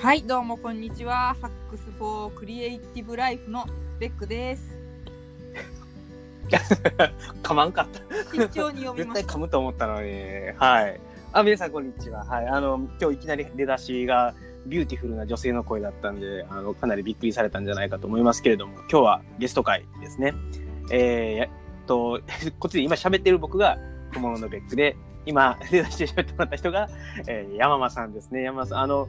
[0.00, 1.34] はい、どうもこんにちは。
[1.42, 3.66] ハックスフォークリエイティブライフの
[3.98, 4.78] ベックです。
[7.42, 8.00] 噛まんかった。
[8.30, 9.34] 慎重に読み絶対ました。
[9.34, 10.12] 噛むと思ったのに。
[10.56, 11.00] はい。
[11.32, 12.24] あ、皆さんこんにちは。
[12.24, 12.46] はい。
[12.46, 14.36] あの、今日いきなり出だしが
[14.66, 20.32] ビューティフルな女性の声だったんで、あの、かなりびっくりされたんじゃないかと思いますけれども、今日はゲスト回ですね。
[20.92, 21.50] えー、え
[21.82, 22.20] っと、
[22.60, 23.76] こっちで今喋ってる僕が
[24.14, 24.96] 小物のベックで、
[25.26, 26.88] 今出だしで喋ってもらった人が、
[27.26, 28.42] えー、山間さんですね。
[28.44, 29.08] 山間さん、あの、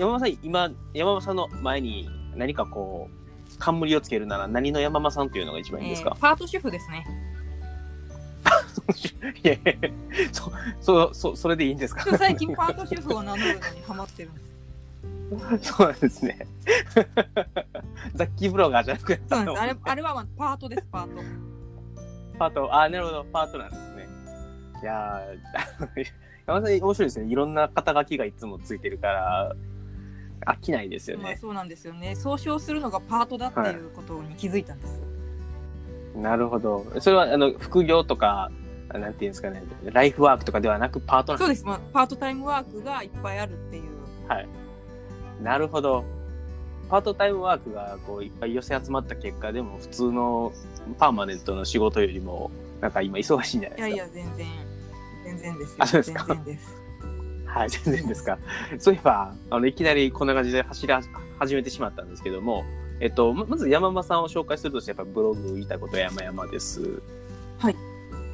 [0.00, 7.04] 山間さん、今、山間さんの前に何かこう、冠をつけるなら何の山間さんというのが一番いいんですか、えーパート主婦ですね。
[9.44, 9.90] いやいやいや
[10.32, 10.50] そ、
[10.80, 12.16] そ、そ、それでいいんですか？
[12.16, 14.50] 最近パート主婦を名乗るのにハマってるんです。
[15.76, 16.46] そうなんですね。
[18.14, 19.60] ザッキーブロガーじゃなくて、そうなんです。
[19.62, 21.22] あれ、あれはまあパートです、パート。
[22.38, 24.08] パート、あ、なるほど、パートなんですね。
[24.82, 26.06] いやー、
[26.46, 27.26] 山田さん面白いですね。
[27.30, 29.56] いろんな肩書きがいつもついてるから、
[30.46, 31.22] 飽きないですよね。
[31.22, 32.14] まあそうなんですよね。
[32.16, 35.00] 総称するのがパートだっていうことに気づいたんです。
[36.16, 36.86] なるほど。
[37.00, 38.50] それは、あの、副業とか、
[38.92, 41.64] なんていうんですかね、ライフワークとかではなくパートなんそうです。
[41.64, 43.84] まあ、パートタイムワークがいっぱいあるっていう。
[44.28, 44.48] はい。
[45.42, 46.04] なるほど。
[46.88, 50.52] パートタイムワークがこういっぱい寄せ集まった結果でも普通の
[50.98, 53.88] パーマネントの仕事よりもなんか今忙しいんじゃないですか？
[53.88, 54.46] いやいや、全然、
[55.24, 55.76] 全然ですよ。
[55.78, 56.79] あそうですか全然です。
[57.52, 58.38] はい、 全然ですか。
[58.78, 60.94] そういえば、あの、いきなりこんな感じで走り
[61.38, 62.64] 始めてしまったんですけども、
[63.00, 67.02] えっと、ままず山間さんを紹介するとして、やっぱブログ言いたいことは山々です。
[67.58, 67.74] はい。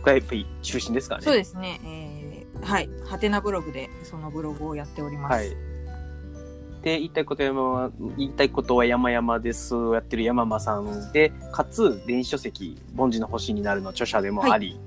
[0.02, 1.22] これやっぱり中心ですかね。
[1.22, 1.80] そうですね。
[1.84, 2.90] えー、はい。
[3.06, 5.32] ハテナブログでそのブログをやっております。
[5.32, 5.48] はい。
[6.82, 14.78] で、言いたいことは山々、言いたいことは山々ですをやってる山間さんで、かつ、電子書籍、凡字の星になるの著者でもあり、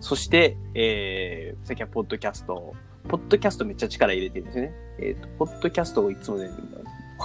[0.00, 2.74] そして、えー、最近はポッドキャスト、
[3.08, 4.74] ポッドキャストめっちゃ力入れてるんですよね。
[4.98, 6.50] えっ、と、ポッドキャストをいつもね、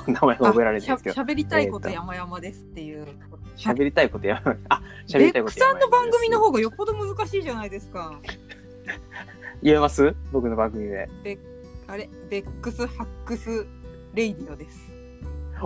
[0.08, 3.08] 名前が覚えられてるんですけど、しゃべりたいこと山々ですっていう。
[3.56, 8.20] 喋りたいことや、あ、喋ベりたいことックさんの番組の方方がよっぽど難しいじゃないですか。
[9.62, 10.16] 言えます？
[10.32, 11.10] 僕の番組で。
[11.88, 13.66] あれ、ベックスハックス
[14.14, 14.92] レイディオです。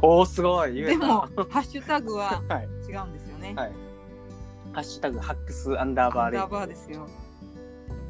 [0.01, 2.67] おー、すごいでも、ハッシュタグははい。
[2.89, 3.53] 違うんですよね。
[3.55, 3.71] はい
[4.73, 7.05] ハッシュタグ、ハックスアンダーバーレイアンダーバーですよ。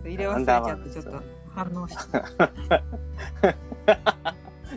[0.06, 1.12] 入れ忘れちゃってちょっと
[1.54, 2.24] 反応して。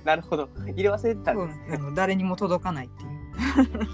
[0.04, 0.48] なるほど。
[0.66, 3.88] 入れ忘れてたんですあの誰にも届かないっていう。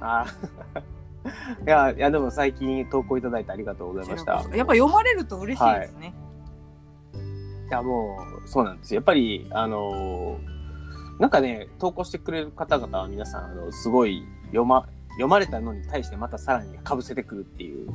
[0.00, 0.82] あー
[1.64, 4.32] いや、いや、でも最近投稿いただいてありがとうございました。
[4.32, 6.14] やっぱ読まれると嬉しいですね。
[7.68, 8.98] いや、もう、そうなんですよ。
[8.98, 10.52] やっぱり、あのー
[11.18, 17.88] なんかね、投稿してくれる方々は皆さん、あの、すごい読ま、読まれたのに対してまたさらに被せてくるっていう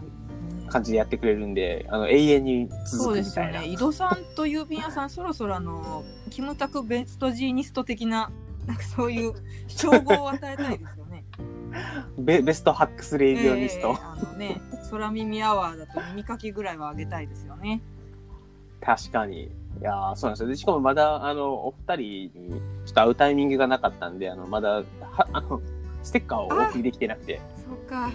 [0.68, 3.62] 感じでやってくれるんで、あの、永遠にそ続うですよくみたいな。
[3.62, 3.68] ね。
[3.74, 8.32] 井戸さんと郵便屋さん、そろそろあの、キムタクベストジーニスト的な、
[8.66, 9.34] なんかそういう
[9.68, 11.24] 称号を与えたいですよね。
[12.18, 13.90] ベベストハックスレイディオリスト。
[13.90, 14.62] えーあのね、
[14.92, 17.82] 空耳アワーだと耳かきぐらいはあげたいですよね。
[18.82, 19.44] 確かに。
[19.44, 19.50] い
[19.82, 20.50] やーそうなんですよ。
[20.50, 22.32] で、しかもまだ、あの、お二人に、
[22.86, 24.84] ちょっと会うタイミングがなかったんで、あの、まだ、は、
[25.34, 25.62] あの、
[26.04, 27.42] ステッカーをお送りできてなくて。
[27.58, 28.10] そうか。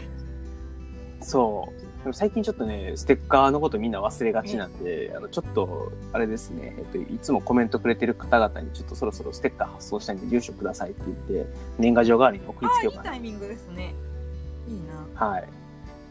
[1.20, 1.91] そう。
[2.02, 13.14] でも最近ちょっとね、ステッカーのことみんな忘れがちなんで、あの、ちょっと、あれですね、えっと、いつもコメントくれてる方々に、ちょっとそろそろステッカー発送したいんで、住所くださいって言って、年賀状代わりに送りつけようかな。
[13.14, 13.94] いいタイミングですね。
[14.68, 14.80] いい
[15.14, 15.26] な。
[15.26, 15.48] はい。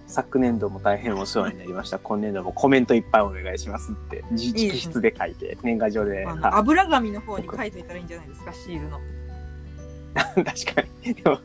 [0.08, 2.00] 昨年度も大変お世話になりました。
[2.04, 6.26] 今年度もコメントいっぱいお願いしますって、直筆で書いて、年賀状で。
[6.26, 9.00] 油紙の方に書いといたらいいんじゃないですか、シールの。
[10.16, 11.14] 確かに。
[11.14, 11.38] でも、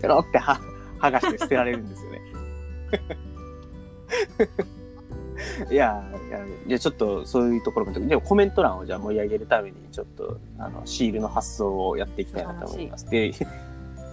[0.00, 0.60] ペロっては
[0.98, 2.20] 剥がして捨てられるんですよね。
[5.70, 13.08] い やいや、いやちょっとそういうところも、でもコメント欄をじゃあ盛り上げるために、ちょっと、あの、シールの発送をやっていきたいなと思います。
[13.10, 13.32] で、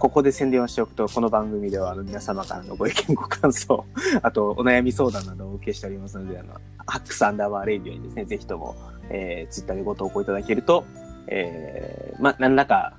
[0.02, 3.84] ここで宣伝をしておくと、この番組では、あの、皆様からのご意見、ご感想、
[4.22, 6.54] あと、お悩み相談などをお受けしておりますので、あの、
[6.86, 8.74] ハックスアンダーバーレイディオにですね、ぜひとも、
[9.10, 10.84] えー、ツイッターでご投稿いただけると、
[11.28, 12.94] えー、ま、何らか、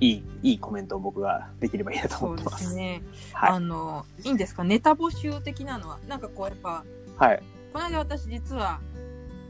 [0.00, 2.70] いい、いいコメントを僕ができればいいなとそうで思ってます。
[2.70, 3.02] すね。
[3.34, 3.50] はい。
[3.50, 5.98] あの、いいんですか、ネタ募集的なのは。
[6.08, 6.84] なんかこう、やっぱ、
[7.16, 7.42] はい。
[7.72, 8.80] この間私実は、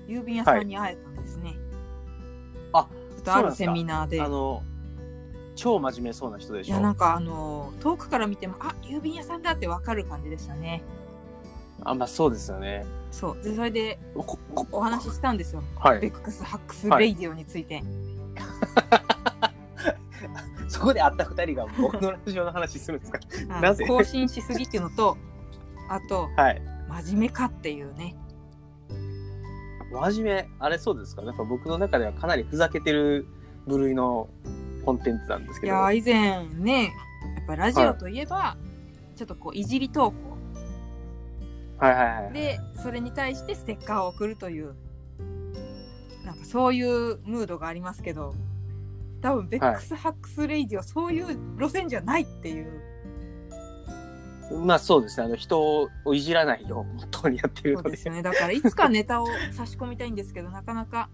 [0.08, 1.54] 郵便屋さんに会えたんですね。
[2.72, 4.20] あ、ちょっとあるセミナーで。
[4.20, 4.62] あの、
[5.54, 6.74] 超真面目そうな人でしょ？
[6.74, 10.82] いや、なんかあの、遠くから見ても、あ、郵便屋さんだってわかる感じでしたね。
[11.82, 12.84] あ、まあそうですよね。
[13.12, 13.42] そう。
[13.42, 13.98] で、それで
[14.72, 15.62] お話ししたんですよ。
[15.78, 16.00] はい。
[16.00, 17.82] ベックスハックスレイディオについて。
[20.70, 23.18] そこで会った二人が僕のラジオの話するんですか？
[23.48, 23.84] あなぜ？
[23.86, 25.18] 更新しすぎっていうのと、
[25.88, 26.62] あと、はい。
[26.88, 28.14] 真面目かっていうね。
[29.92, 31.22] 真面目、あれそうですか？
[31.22, 33.26] なんか僕の中ではかなりふざけてる
[33.66, 34.28] 部類の
[34.84, 35.72] コンテンツなんですけど。
[35.72, 36.84] いやー以前ね
[37.36, 38.56] やっぱラジオといえば、
[39.16, 40.16] ちょっとこういじり投稿
[41.78, 42.32] はいはいはい。
[42.32, 44.74] でそれに対してステッカーを送るという
[46.24, 48.34] なんかそういうムードがありますけど
[49.20, 51.26] 多分ベックスハックスレイディオ、そういう
[51.58, 52.80] 路線じゃないっていう
[54.64, 55.26] まあそうですね。
[55.26, 57.88] あの、人をいじらないようモットーにやってるので。
[57.88, 61.08] そうですねだからいつかネタを差し込みたいんですけどなかなか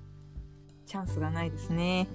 [0.86, 2.08] チャンスがないですね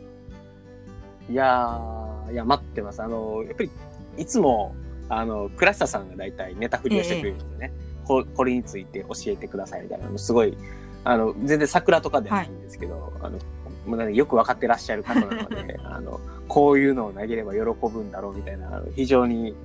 [1.30, 3.02] いやー、いや、待ってます。
[3.02, 3.70] あの、やっぱり、
[4.18, 4.76] いつも、
[5.08, 7.74] あの、倉下さんが大体ネタ振りをしてくれるのでね、
[8.06, 10.58] ここれについて教えてくださいみたいなの、すごい、
[11.04, 13.38] あの、全然桜とかではないんですけど、あの、
[13.86, 19.56] もうねよく分かってらっしゃる方なので、 あの、こういうのを投げれば喜ぶんだろうみたいな、非常に、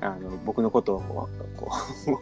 [0.00, 1.28] あの、僕のことを、こ
[2.08, 2.16] う、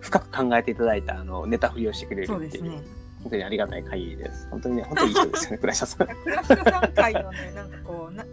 [0.00, 2.82] 深く考えていただいた、あの、ネタ振りをしてくれるっていう、そうね
[3.22, 4.48] 本当にありがたい限りです。
[4.50, 6.06] 本当にね、本当にいい人ですよね、 倉下さん。
[6.08, 8.24] 倉下さん会のねなんかこうな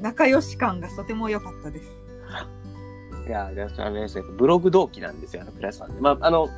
[0.00, 1.84] 仲良し感がとても良かったです
[3.26, 6.00] いや、であのですね、ブログ同期なんですよ、あの、クラスさんで。
[6.00, 6.48] まあ、あの、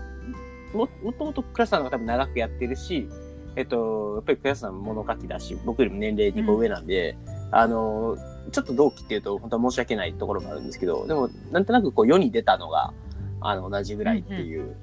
[0.72, 3.08] も、もともとクラスさんが多分長くやってるし、
[3.56, 7.16] えっと、やっぱりクラスさん物書きだし、僕よりも年齢2個上なんで、
[7.50, 8.16] あの、
[8.52, 12.92] ちょっと同期っていうと、本当は申し訳ないところもあるんですけど、でも、なんとなくこう、世に出たのが、
[13.40, 14.76] あの、同じぐらいっていう、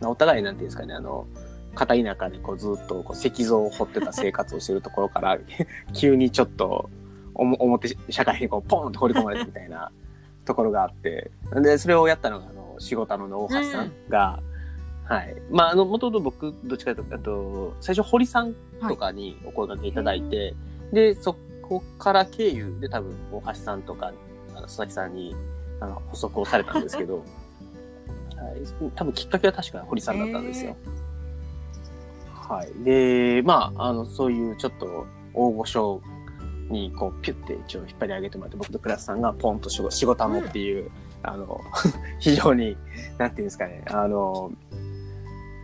[0.00, 1.26] まあお互い、なんていうんですかね、あの、
[1.74, 5.38] 片田舎でこうずっとこう石像を掘ってた生活をしてるところから、
[5.92, 6.88] 急にちょっが
[7.34, 9.90] おも表社会にこうポーンと放り込まれたみたいな
[10.44, 11.30] ところがあって、
[11.62, 14.40] で、それをやったのが、あの、仕事の大橋さんが、
[15.04, 15.36] はい。
[15.50, 18.54] まあ、あの、もともと僕、どっちかというと、あと、最初、堀さん
[18.88, 20.54] とかにお声掛けいただいて、
[20.92, 24.12] で、そこから経由で多分、大橋さんとか、
[24.54, 25.36] あの佐々木さんに、
[25.80, 27.18] あの、補足をされたんですけど、
[28.36, 28.90] はい。
[28.94, 30.76] 多分、きっかけは確か堀さんだったんですよ。
[32.32, 32.84] はい。
[32.84, 36.00] で、まあ、あの、そういうちょっと大御所
[36.70, 40.90] に、こう、ピュッて一応引っ張り上げてもらって、僕とクラスさんがポンと仕事仕事のっていう、
[41.22, 41.60] あの、
[42.20, 42.76] 非常に、
[43.18, 44.50] なんていうんですかね、あの、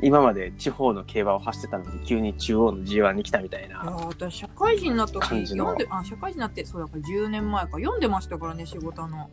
[0.02, 3.91] 今まで地方の競馬を走ってたのに、急に中央の G1 に来たみたいいやな。
[3.93, 7.73] 私社会人になった時読んであ社会人になってそうだから10年前か。
[7.79, 9.31] 読んでましたからね仕事の。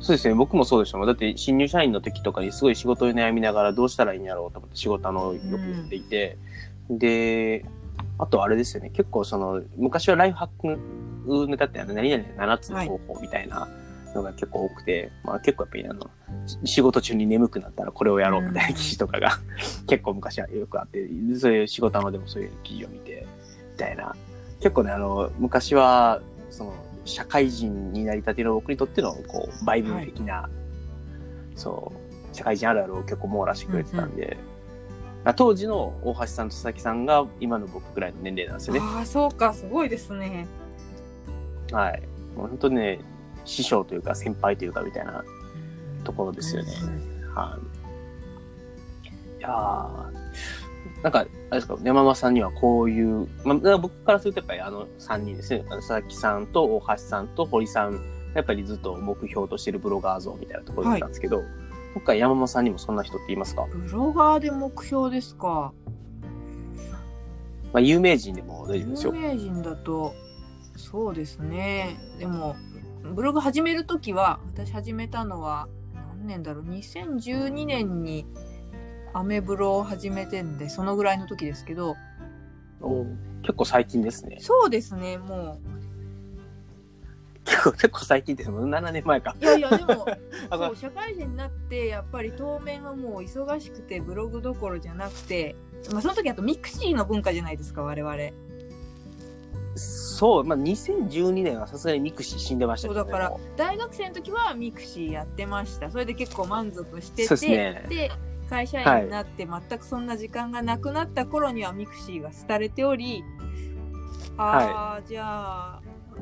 [0.00, 0.98] そうですね、僕もそうでした。
[0.98, 1.06] もん。
[1.06, 6.38] だって、新入社員の時とかにすごい仕事に悩みながらどうしたらいいんやろうと思って仕事のよく言っていて、
[6.90, 7.64] で、
[8.18, 13.68] あとあれですよね、結構その、昔はライフハックネタって何々7つの方法みたいな
[14.14, 16.08] のが結構多くて、まあ結構やっぱりあの、し
[16.64, 19.38] 仕事中に眠くなったらこれをやろうみたいな記事とかが
[19.86, 21.08] 結構昔はよくあって、
[21.38, 23.26] そういう仕事のでもそういう記事を見て、
[23.72, 24.14] みたいな。
[24.60, 26.20] 結構ね、あの、昔は、
[26.50, 26.74] その、
[27.04, 30.48] 社会人になりたての僕にとっての、こう、バイブル的な、
[31.54, 31.92] そ
[32.32, 34.36] う、社会人あるあるを結構網羅してくれてたんで、
[35.24, 38.80] まあ当時の大橋さんと佐々木さんが今の僕くらいの年齢なんですよね。
[38.80, 40.46] ああそうかすごいですね
[41.72, 42.02] はい。
[42.36, 43.00] もう本当ね、
[43.44, 45.24] 師匠というか先輩というかみたいな
[46.06, 46.72] ところですよね。
[47.34, 47.58] は
[49.04, 49.40] い。
[49.40, 50.06] いやー
[51.02, 58.00] なんか、あれですか、山間さんにはこういう、まあ、僕からするとやっぱりあの3人ですね、佐々木さんと大橋さんと堀さん、
[58.34, 61.42] やっぱりずっと目標としてるブロガー像みたいなところだったんですけど、
[61.94, 63.66] 今回山間さんにもそんな人っていますか？
[63.70, 65.72] ブロガーで目標ですか？
[67.72, 69.20] まあ、有名人でも大丈夫です有よ。
[69.20, 70.14] 名人だと
[70.76, 72.56] そうですねでも
[73.14, 75.68] ブログ始める時は私始めたのは
[76.26, 78.26] 何年だろう？2012年に
[79.14, 81.96] アメブロを始めてんでそのぐらいの時ですけど
[82.80, 83.06] お
[83.42, 84.38] 結構最近ですね。
[84.40, 85.58] そうですねも
[87.44, 88.50] 結構、結構最近です。
[88.50, 89.36] もう7年前か。
[89.40, 90.04] ういやいやでも
[90.50, 95.54] あ そう社会人になってやっぱり当面はもう忙しくてブログどころじゃなくて、
[95.92, 98.16] まあ、その時あとミクシーの文化じゃないですか我々
[99.76, 103.10] そう、まあ、2012年はさすがにミクシー死んでましたけどね。
[103.10, 105.90] そうだからも大学生の時はミクシーやってました。
[105.90, 107.86] それで結構満足しててね。
[107.88, 108.10] で
[108.48, 113.24] 会社員になって全くそんな時間がなくなった頃にはミクシーが廃れており
[114.38, 115.80] ああ、じゃあ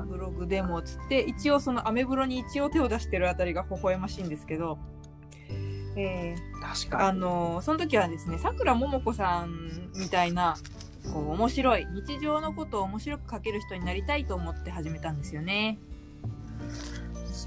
[0.09, 4.79] ブログでもつって一応そのアメブロに一応手を出してるあたりが微笑ましいんですけど、
[5.97, 7.21] えーあ確かに。
[7.21, 10.57] のその時はですねさくらももこさんみたいな
[11.13, 15.79] こう面白い日常のことを面白く書ける人になりたいと思って始めたんですよね。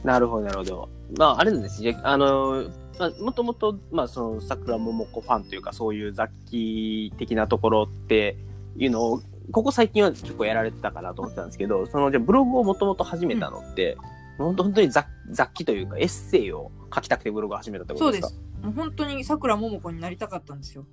[0.04, 0.90] なるほど、なるほど。
[1.18, 2.00] まあ、あれなんですね。
[2.04, 8.38] あの、まあ、もともと、まあ、その、桜桃子ファンというか、そういう雑記的なところって
[8.78, 9.22] いうのを、
[9.52, 13.98] ここ最近は結構やられてたかなと思ってたんですけど、その、じゃあブログをもともと始めたのって、
[14.38, 18.28] 本当本当に雑雑記というか、エッセイを書きたくてブログを始めたってことですか？
[18.28, 20.86] そうもう本当にさくらももこになりたかったんですよ。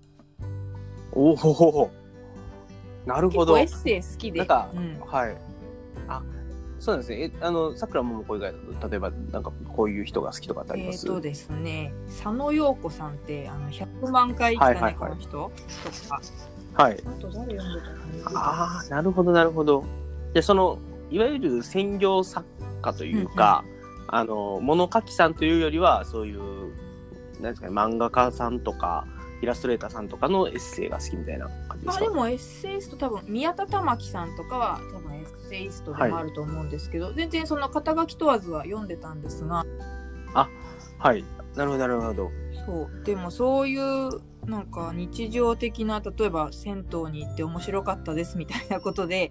[1.13, 1.91] おお
[3.07, 3.59] なるほど。
[3.59, 4.39] エッセイ好きで。
[4.39, 5.37] なんか、うんはい。
[6.09, 6.23] あ、
[6.79, 7.33] そうなんですね。
[7.41, 11.07] え、あの、桜ももこ以外だと、例えば、なんか、こういう人が好きとかってあります？
[11.07, 15.51] えっ、とですね、佐野陽子さんって、あの、100万回来たね、はいはいはいこの人と
[16.09, 16.21] か。
[16.83, 17.03] はい。
[17.07, 17.81] あと誰読んで
[18.25, 18.41] たかな？
[18.41, 19.85] ああ、なるほど、なるほど。
[20.33, 20.79] で、その、
[21.11, 22.47] いわゆる専業作
[22.83, 23.65] 家というか、
[24.09, 26.73] あの、物書きさんというよりは、そういう、
[27.41, 29.07] なんですかね、漫画家さんとか、
[29.43, 31.49] イラストレーターさんとかのエッセイが好きみたいな
[31.85, 32.05] ですか？
[32.05, 39.65] あでもエッセイスト多分宮田玉樹さんとかは多分エッセイストでもあると思うんですけど、全然その肩書き問わずは読んでたんですが
[40.99, 41.25] はい。
[41.55, 42.31] なるほど、なるほど。
[42.67, 44.11] そうでもそういう
[44.47, 49.31] なんか日常的な例えば銭湯に行って面白かったですみたいなことで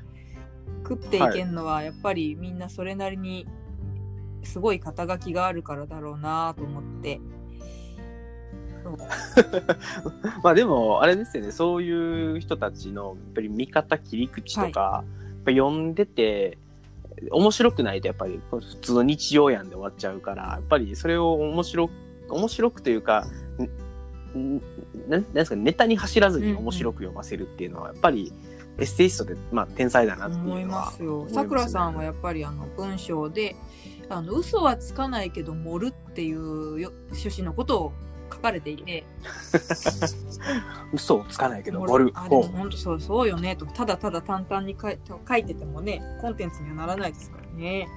[0.88, 3.48] 食っていけんのはやっぱりみんなそれなりに
[4.44, 7.20] すごい肩書きがあるからだろうなと思って。
[10.44, 16.58] まあでも、あれですよね、そういう人たちの、やっぱり見方、切り口とか、やっぱ読んでて、
[17.32, 21.92] 面白くないとやっぱり普通の日常やんで終わっちゃうから、やっぱりそれを面白く、
[22.30, 23.26] 面白くというか、
[24.36, 24.62] なん
[25.10, 28.34] なんですか、ネタに走らずに面白く読ませるっていうのは、やっぱり
[28.78, 30.92] エッセイストで、まあ天才だなって思いうのは。
[30.92, 31.22] すよ。
[31.22, 33.56] ますねさくらさんはやっぱりあの文章で
[34.10, 37.94] あの嘘はつかないけど盛るっていうよ趣旨のことを
[38.34, 39.06] 書かれていて、
[40.94, 42.12] 嘘をつかないけど、ボル。
[42.16, 44.98] あでも本当そうそうよねとただただ淡々に書い
[45.28, 47.88] 書いててもねコンテンツにはならないですからね。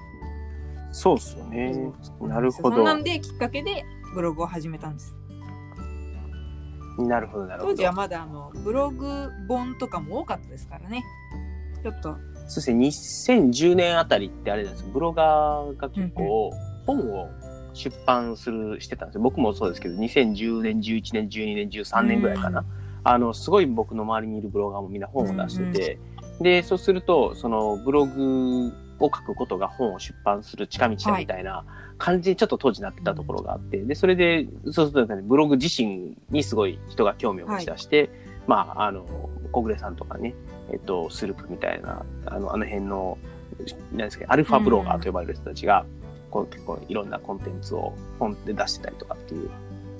[0.93, 1.93] そうっすよね。
[2.21, 2.85] なるほそんど。
[2.85, 5.15] なんできっかけでブログを始めたんです。
[6.99, 7.73] なるほど、なるほど。
[7.73, 11.05] 当時はまだあのブログ本とかも多かったですからね。
[11.83, 12.17] ちょっと
[12.49, 16.51] そして2010年あたりってあれなんですよブロガーが結構
[16.87, 17.29] 本を
[17.77, 19.21] 出版する、してたんですよ。
[19.23, 22.61] 僕もそうですけど、2010年、11年、12年、13年ぐらいかな。
[22.61, 25.99] うんあの、すごい僕の周りにいるブロガーもみんな本を出してて、
[26.41, 31.65] で、そうすると、そのブログを書くことが本を出版する近道だみたいな
[31.99, 38.11] 感じにちょっと当時なってたところがあって、で、それで、そうすると、ね、ブログ自身にすごい人が興味を持ち出して、
[38.49, 39.07] まあ、あの、
[39.53, 40.35] 小暮さんとかね、
[40.73, 43.19] えっと、スルプみたいな、あの、あの辺の、
[43.93, 45.87] なんですか、アルファブロガーと呼ばれる人たちが、
[46.37, 49.49] こう結構いろんなコンテンツを本で出してたりとかっていう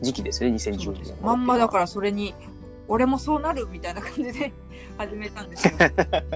[0.03, 1.15] 時期ですよね、2010年。
[1.23, 2.35] まんまだからそれに
[2.89, 4.53] 俺もそうなるみたいな感じで
[4.99, 5.73] 始めたんですよ。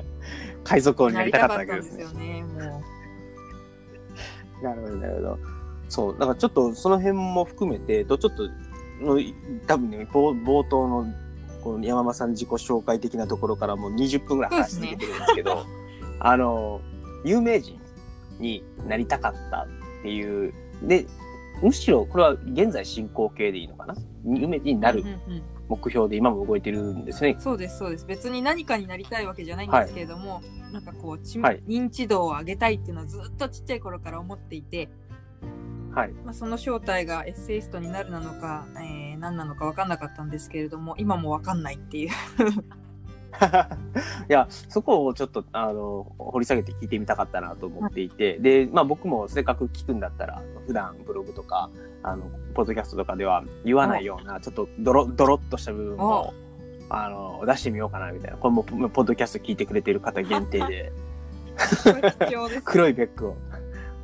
[0.65, 2.07] 海賊王にななりりたたかったんでかったわけですね。
[2.07, 2.43] すよね。
[2.43, 2.83] も
[4.63, 5.39] なるほど、なるほど。
[5.91, 8.49] そう、だからちょっとその辺も含めて、とちょっと、
[9.03, 9.19] の
[9.67, 11.07] 多分ね、冒冒頭の
[11.63, 15.67] この山間さん自己紹介的なところからもう20分ぐらい話し続けてるんですけど、
[16.21, 16.81] あの、
[17.25, 17.79] 有名人
[18.39, 19.67] になりたかった
[20.01, 20.53] っていう、
[20.83, 21.07] で、
[21.63, 23.95] むしろこれは現在進行形でいいのかな？
[24.25, 24.79] 有名人にう。
[24.79, 25.05] なる
[25.69, 27.37] 目標で今も動いてるんですね。
[27.39, 30.43] そうですそうです別に何かになりたいわけじゃないんですけれども、
[30.73, 34.89] なんかこう知はい認知度を上げたいっていうのはずっとちっちゃい頃から思っていて、
[35.95, 36.13] はい。
[36.25, 42.11] まあ、その正体がエッセイストになるなのか、えー何なのか分かんなかったんですけれども今も分かんないっていう
[44.29, 51.71] いや、そこをちょっと、あの、掘り下げて聞いてみたかったなと思っていて、で、まあ僕もせっかく聞くんだったら、普段ブログとか、
[52.03, 56.33] あの、ポッドキャストとかでは言わないような、ちょっとドロ、ドロっとした部分を、
[56.89, 58.37] あの、出してみようかな、みたいな。
[58.37, 60.93] これも、ポッドキャスト聞いてくれてる方限定で、
[62.65, 63.37] 黒いベックを、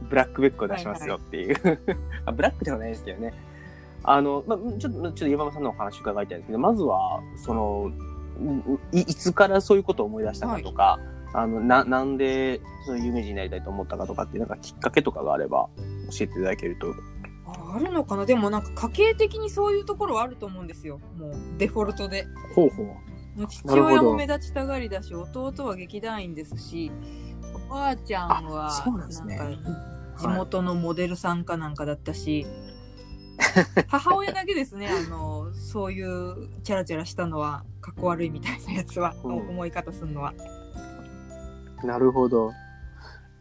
[0.09, 1.57] ブラックベックを出しますよっていう。
[2.25, 3.35] あブラックではないですけどね。
[4.05, 7.90] あの、まあ、ちょっと、ちょっと山間さんのお話伺いたいんですけど、まずは、その、
[8.93, 10.99] いいつからそういうことを思い出したかとか、
[11.33, 15.69] あの、な、なんで、その有名人になりたいと思ったかとかっていう、なんかきっかけとかがあれば、
[16.11, 16.95] 教えていただけると。
[17.47, 18.26] ああるのかな？
[18.26, 21.00] でもなんか家系的にそういうところはあると思うんですよ。
[21.16, 22.26] もうデフォルトで。
[22.55, 22.87] ほうほう。
[23.47, 26.90] 父親も目立ちたがりだし弟は劇団員ですし
[27.69, 29.50] おばあちゃんはなんか
[30.19, 32.47] 地元のモデルさんかなんかだったし、
[33.88, 34.88] 母親だけですね。
[34.88, 40.35] あのそういうチャラチャラしたのはかっこ悪いみたいなやつは、うん思い方するのは
[41.85, 42.52] なるほど。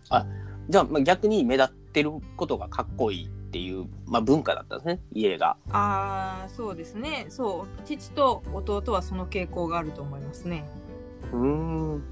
[0.09, 0.25] あ、
[0.69, 5.57] じゃあ、まあ、逆に目立ってることがかっこいいっていう、まあ、文化だったんですね、家が。
[5.71, 10.65] ああそうですねそう父と弟はその傾向があると思いますね
[11.31, 12.03] うーん。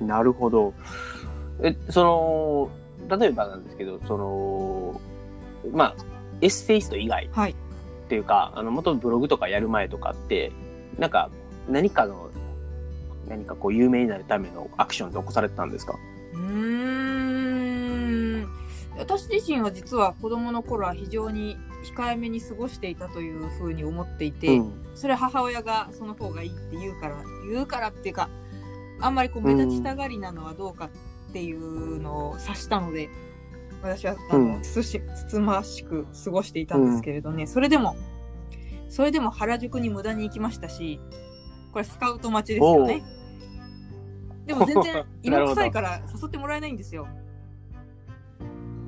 [0.00, 0.74] なるほど。
[1.62, 2.02] え、そ
[3.08, 5.00] の、例えばなんですけど、その、
[5.72, 5.94] まあ、
[6.40, 7.54] エッセイスト以外はいっ
[8.08, 10.50] ていうか、あの、元ブログとかやる前とかって、
[10.98, 11.30] なんか、
[11.70, 12.30] 何かの、
[13.28, 15.98] 何かこう、有名になるためのアクションって起こされてたんですか？
[16.34, 16.40] うー
[18.44, 18.48] ん。
[18.98, 21.56] 私自身は実は子供の頃は非常に
[21.96, 24.72] 控えめに過ごしていたというふうに思っていて、うん。
[24.94, 27.16] それは母親がその方がいいって言うから
[27.50, 28.28] 言うからっていうか
[29.00, 30.90] あんまりこう目立ちたがりなのはどうか
[31.30, 33.08] っていうのを指したので、
[33.82, 34.62] 私はあの、うん。
[34.62, 37.96] つしつつましく過ごしていたんですけれどね、それでも
[38.90, 41.00] それでも原宿に無駄に行きましたし
[41.72, 43.02] これスカウト待ちですよね。
[44.46, 47.06] でも全然なる芋ほど臭いから誘ってもらえないんですよ。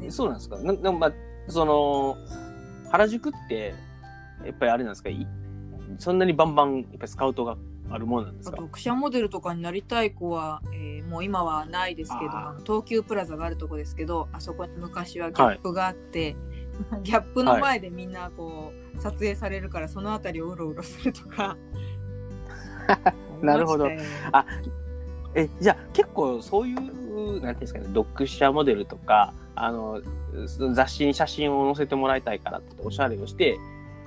[0.09, 0.59] そうなんですか。
[0.59, 1.13] ななまあ、
[1.49, 2.17] その、
[2.91, 3.75] 原宿って、
[4.45, 5.09] やっぱりあれなんですか？
[5.09, 5.27] い
[5.99, 7.57] そんなにバンバン、やっぱりスカウトが
[7.91, 8.57] あるものなんですか？
[8.59, 12.31] あと、クシャモデルとかになりたい子は、えーもう今はないですけど、
[12.65, 16.37] 東急プラザがあるとこですけど、あそこに昔はギャップがあって、
[17.05, 21.57] ギャップの前でみんなこう、撮影されるから、そのあたりをうろうろするとか。
[23.43, 23.89] なるほど。
[24.33, 24.45] あ
[25.35, 30.01] え、じゃあ結構そういう、なんていうんですかね、読者モデルとか、あの、
[30.75, 33.59] 雑誌に写真を載せてもらいたいからっておしゃれをして、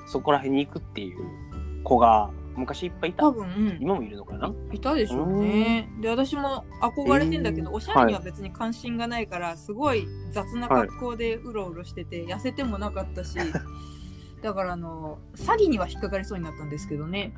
[0.07, 3.23] そこら辺に行くっていう子が昔いっぱいいた。
[3.23, 3.31] 多。
[3.31, 3.77] 分、うん。
[3.79, 4.51] 今もいるのかな？
[4.71, 5.89] いたでしょうね。
[5.99, 13.37] で、私も憧れてんだけど、えーおしゃれには別に関心がないから、すごい雑な格好でうろうろしてて、痩せてもなかったし、
[14.41, 17.33] だからあの、詐欺には引っかかりそうになったんですけどね。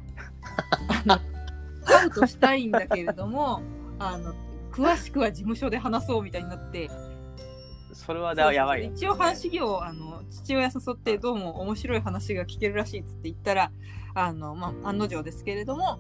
[0.88, 1.20] あの、
[1.84, 3.62] スカウトしたいんだけれども、
[4.00, 4.34] あの、
[4.72, 6.90] 詳しくは事務所で話そうみたいになって、
[7.94, 8.54] それはそうそう。
[8.54, 8.86] やばい。
[8.86, 13.72] 一応話をあの父親誘ってどうも面白い話が聞けるらしいっつって言ったら
[14.14, 16.00] あの、まあ、案の定ですけれども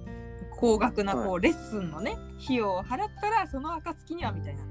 [0.60, 4.64] 高額なこう、レッスンのね費用を払ったらその暁にはみたいな。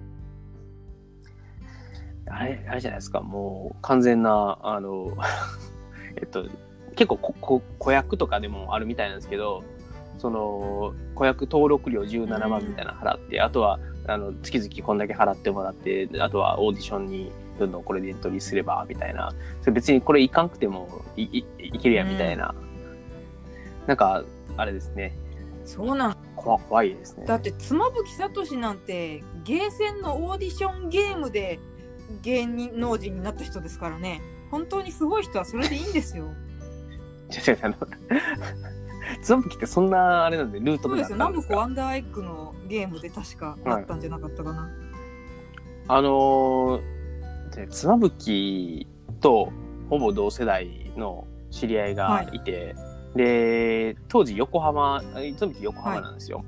[2.29, 5.17] あれ、あれじゃないですか、もう完全な、あの、
[6.17, 6.45] えっと、
[6.95, 9.65] 結構ここ子役とかでもあるみたいなんですけど、
[10.19, 19.33] その、子役登録料17万みたいなの払って、あとは、あの、月々こんだけ払ってもらって、あとはオーディションにどんどんこれでエントリーすれば、みたいな。
[19.61, 22.55] それ別にこれいかんくてもいいいけるやん、みたいな。
[23.87, 24.25] なんか、
[24.57, 25.17] あれですね。
[25.65, 27.27] そうなん怖怖いですね。
[27.27, 31.59] だって妻夫木聡なんてゲーセンのオーディションゲームで
[32.23, 34.21] 芸人能人になった人ですからね
[34.57, 36.25] 本当にすごい人はそれでいいんですよ。
[36.25, 37.75] 違う違う、あの、
[39.23, 41.19] つばぶきってそんなあれなんで、ルートそうですよ。
[41.19, 44.71] ナムコかワンダーエッグのゲームで確かなったんじゃなかったかな、
[45.89, 48.87] あのー、でつまぶき
[49.21, 49.53] と
[49.91, 52.41] ほぼ同世代の知り合いがい。
[52.41, 52.75] て、
[53.15, 55.03] で、当時横浜、
[55.37, 56.45] つまぶき横浜なんですよ。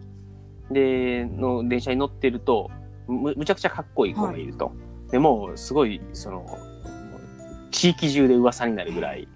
[0.70, 2.70] で、の電車に乗ってると、
[3.06, 4.72] むむちゃくちゃかっこいい子がいると。
[5.10, 6.46] でもう、すごい、その、
[7.70, 9.28] 地域中で噂になるぐらい、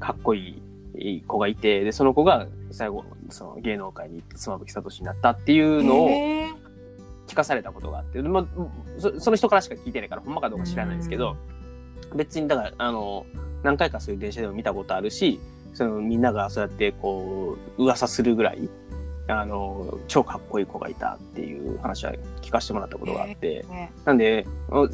[0.00, 0.60] かっこい
[0.94, 6.08] い子がいて、で、その子が最後、その芸能界に行って妻夫木聡になったっていうのを、
[7.26, 8.46] 聞かされたことがあって、でまあ、
[8.98, 11.36] そその人からしか聞いてないから、ほんまかどうか知らないんですけど、
[12.14, 13.26] 別にだから、あの、
[13.62, 15.40] 何回かそういう電車でも見たことあるし、
[15.72, 18.68] そのみんながそうやってこう、噂するぐらい、
[19.26, 22.12] あの、超かっこいい子がいたっていう話は
[22.42, 24.46] 聞かせてもらったことがあって、ねなんで、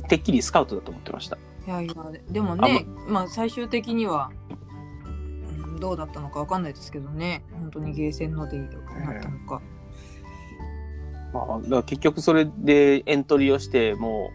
[0.08, 1.36] てっきりスカウトだと思ってました。
[1.66, 1.94] いやいや
[2.30, 4.60] でもねまあ最終的には、うん
[5.80, 8.70] どうだったのかわかんないですけどね本当にゲーセンのでなっ
[9.20, 9.62] たのか、
[11.32, 14.30] まあ、だから結局それでエントリーをして、も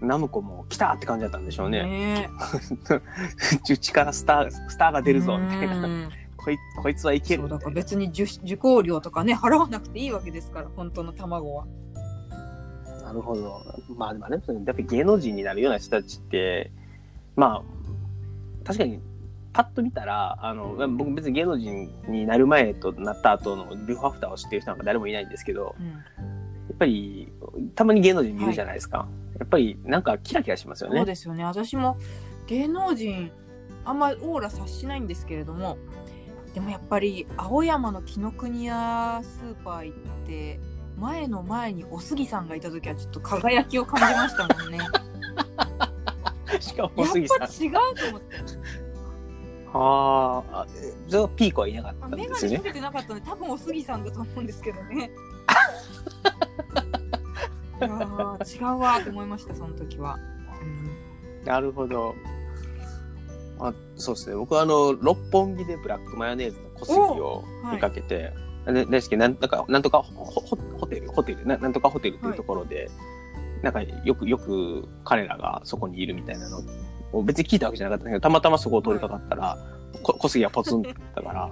[0.00, 1.82] う、ナムコも来たって感じだったんでしょうね。
[1.82, 2.30] ね
[3.68, 5.76] うちからスター、スターが出るぞ、みたいな。
[5.76, 7.70] うんこいこいつはいけるそうだから。
[7.72, 11.66] 別に受受講料とかね払わなくていいわけですから本当の卵は
[13.06, 13.62] なるほど。
[13.96, 16.72] まあでもね、やっぱり芸能人になるような人たちって、
[17.36, 19.00] まあ、確かに、
[19.52, 25.86] パッと見たら、あの、僕別に芸能人になる前となった後のビフォーアフターを知ってる人なんか誰もいないんですけど、うん
[26.68, 27.32] やっぱり、
[27.74, 29.08] たまに芸能人見るじゃないですか。
[29.38, 30.96] やっぱり、なんかキラキラしますよね。
[30.98, 31.96] そうですよね私も
[32.46, 33.30] 芸能人
[33.84, 35.78] あんまりオーラ察しないんですけれども
[36.54, 40.58] でもやっぱり青山の紀ノ国屋スーパー行って
[40.98, 44.84] 前の前におすぎさんがいた時はちょっと輝きを感じましたもんねや
[46.58, 47.40] っしかも、ぱ小杉さん。
[47.64, 48.36] 違うと思って
[49.72, 52.56] あーあ、えじゃあピーコはいなかったんですよね。
[52.56, 55.10] 鏡かけてなかったので多分おすぎさんだと思うんですけどね
[57.80, 60.16] いやー違うわーと思いましたその時は、
[60.62, 60.96] うん
[61.46, 62.14] なるほど。
[63.60, 64.34] あそうですね。
[64.36, 68.32] 僕はあの、六本木でブラックマヨネーズの小杉を見かけて、
[68.66, 70.56] でですけど、なんとか、なんとかホホ
[70.86, 72.88] ホテル、ホテルな、なんとかホテルっていうところで、
[73.62, 76.60] なんかよく、よく彼らがそこにいるみたいなの
[77.12, 79.58] を別に聞いたわけじゃなかったんだけど、たまたまそこを通りかかったら、
[80.02, 81.50] こ小杉がポツンって言ったから、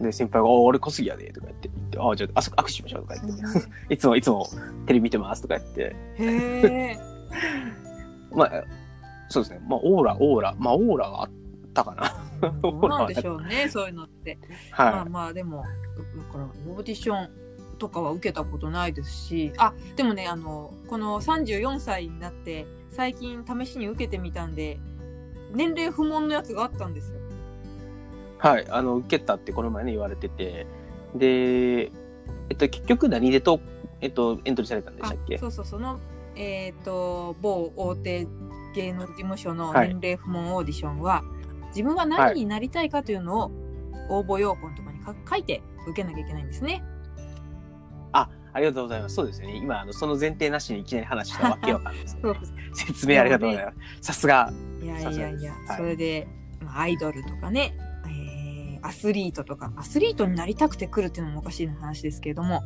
[0.00, 3.44] で、先輩が、お俺小杉やで、とか言って、言ってあじゃあ、あそこ握手しましょうとか言って、
[3.94, 4.46] いつも、いつも
[4.86, 6.98] テレビ見てますとか言って、へえ
[8.32, 8.64] まあ、
[9.28, 9.60] そうですね。
[9.66, 11.30] まあ、オーラ、オーラ、まあ、オーラがあっ
[11.72, 12.26] たかな。
[12.62, 14.38] どうなんでしょうねそういうのって。
[14.76, 15.64] まあはまあでも
[16.16, 17.30] だからオーディション
[17.78, 24.78] とかは受けたことないですしあでもねあのこの34歳になって最近試しに受けてみたんで
[25.52, 27.20] 年齢不問のやつがあったんですよ。
[28.38, 30.66] はい、あの、受けたってこの前ね言われてて、
[31.14, 31.90] で、
[32.48, 33.60] えっと、結局何でと、
[34.00, 35.36] えっと、エントリーされたんでしたっけ？
[35.36, 35.98] あそうそうその
[36.34, 38.26] えっ、と某大手
[38.74, 41.22] 芸能事務所のはい年齢不問オーディションは、
[41.68, 43.50] 自分は何になりたいかというのを
[44.10, 46.84] 応募要項のところにか書いて受けなきゃいけないんですね。
[48.12, 49.14] あ、ありがとうございます。
[49.14, 49.56] そうですよね。
[49.56, 52.32] 今、あの、その前提なしにいきなり話したわけわかんないです、 ね。
[52.74, 53.78] 説明ありがとうございます。
[54.00, 54.52] さすが。
[54.82, 56.28] いやいやいや、はいそれで、
[56.60, 58.46] まあ、アイドルとかね、えー
[58.86, 62.62] アスリートとかアスリートになりたくて来るっていうのもおかしいな話ですけれども、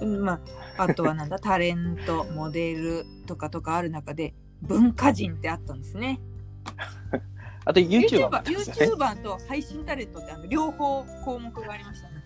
[0.00, 0.40] うんま
[0.76, 6.20] あ、あとはなんだ タレントモデルとかとかある中で文化人ってあったんですね。
[7.64, 8.96] あと YouTuber もあ YouTuber。
[8.96, 12.24] YouTuber と配信タレントってあの両方項目がありましたね。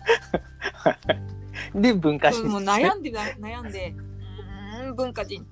[1.73, 3.95] で、文化人もう悩んで悩んで。
[4.79, 5.45] うーん文化人。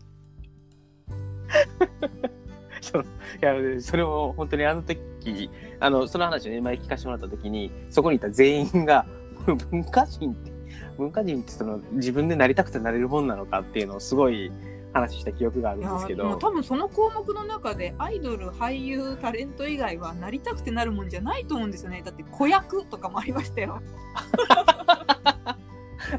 [2.81, 3.05] そう。
[3.41, 9.05] いや、それも本当にあの時、あの、その話をね、前聞かせてもらった時に、そこにいた全員が、
[9.71, 10.51] 文化人って、
[10.97, 14.51] 文化人ってその自分でなりたくてなれるもんなのかっていうのをすごい
[14.93, 22.01] 話した記憶があるんですけど、多分その項目の中でアイドル俳優タレント以外はなりたくてなるもんじゃないと思うんですよね。
[22.05, 23.81] だって子役とかもありましたよ。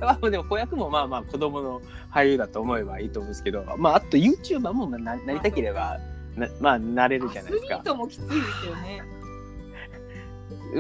[0.01, 1.81] ま あでも子役もまあまあ子供の
[2.13, 5.99] 俳優だと思えばいいと思うんですけど、まああと YouTuber もまあななりたければ、
[6.37, 7.77] なまあなれるじゃないですか。
[7.77, 7.93] アスリー。
[7.93, 9.03] トもきついですよね。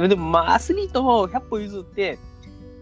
[0.08, 2.18] でもまあアスリートも100歩譲って、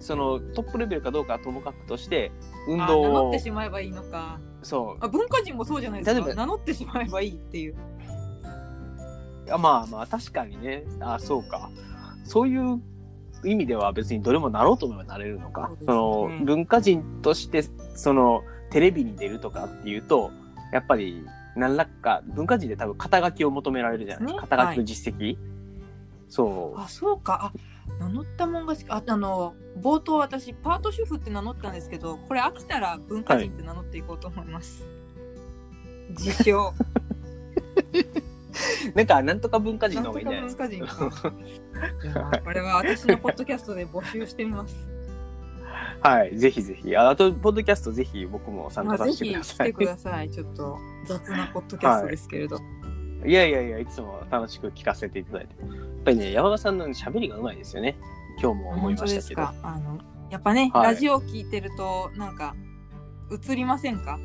[0.00, 2.32] そのトップレベルかどうかはともかくとして、
[2.66, 7.74] 運あ動を名乗って、しまえばいいのかそうあ文化人もそうじゃないです例えばか名乗ってしまえばいいっていう
[9.50, 11.70] あまあまあ確かにね、あそうか。
[12.24, 12.80] そういう
[13.44, 15.70] 意味では別にどれもなろうと思えばなれるのか。
[15.80, 20.30] そ,、そうですねの文化人として、そのテレビに出るとかっていうと、
[20.72, 21.24] やっぱり
[21.56, 24.42] 何らか文化人で多分肩書きを求められるじゃないですか。
[24.42, 25.36] ね肩書きの実績。
[26.28, 26.80] そう。
[26.80, 34.84] あそうかあ名乗ったもんがしああの冒頭私パート主婦って名乗ったんですけどこれ飽きたら文化人って名乗っていこうと思います、
[36.10, 36.72] 自称
[38.94, 40.78] なんか、なんとか文化人の方がいいんじゃかない？
[40.80, 40.86] です
[41.22, 41.30] か。
[41.30, 41.30] 文化
[42.10, 44.88] 人か これは私のポッドキャストで募集してみます
[46.00, 46.96] はい、ぜひぜひ。
[46.96, 49.66] ああと、ポッドキャストぜひ僕も参まあ、加させてぜひ来ください。
[49.68, 50.30] てください。
[50.30, 52.56] ちょっと雑なポッドキャストですけれど。
[52.56, 52.60] い
[53.30, 55.54] やいやいや、いつも楽しく聞かせていただいて。
[55.60, 55.70] やっ
[56.04, 57.96] ぱりね、山田さんの喋りがうまいですよね。
[58.40, 59.16] 今日も思いましたけど。
[59.16, 59.54] ですか？
[59.62, 59.98] あの
[60.30, 62.56] やっぱね、はいラジオ聞いてるとなんか
[63.30, 64.18] 映りませんか？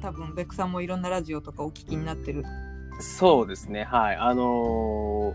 [0.00, 2.44] 多分ベックさんもいろんなラジオとかお聞きになってる。
[3.00, 4.16] そうですね、はい。
[4.16, 5.34] あの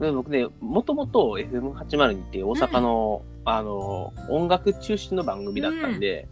[0.00, 6.28] で僕ね、もともと FM802 って大阪の、あのー音楽中心の番組だったんで、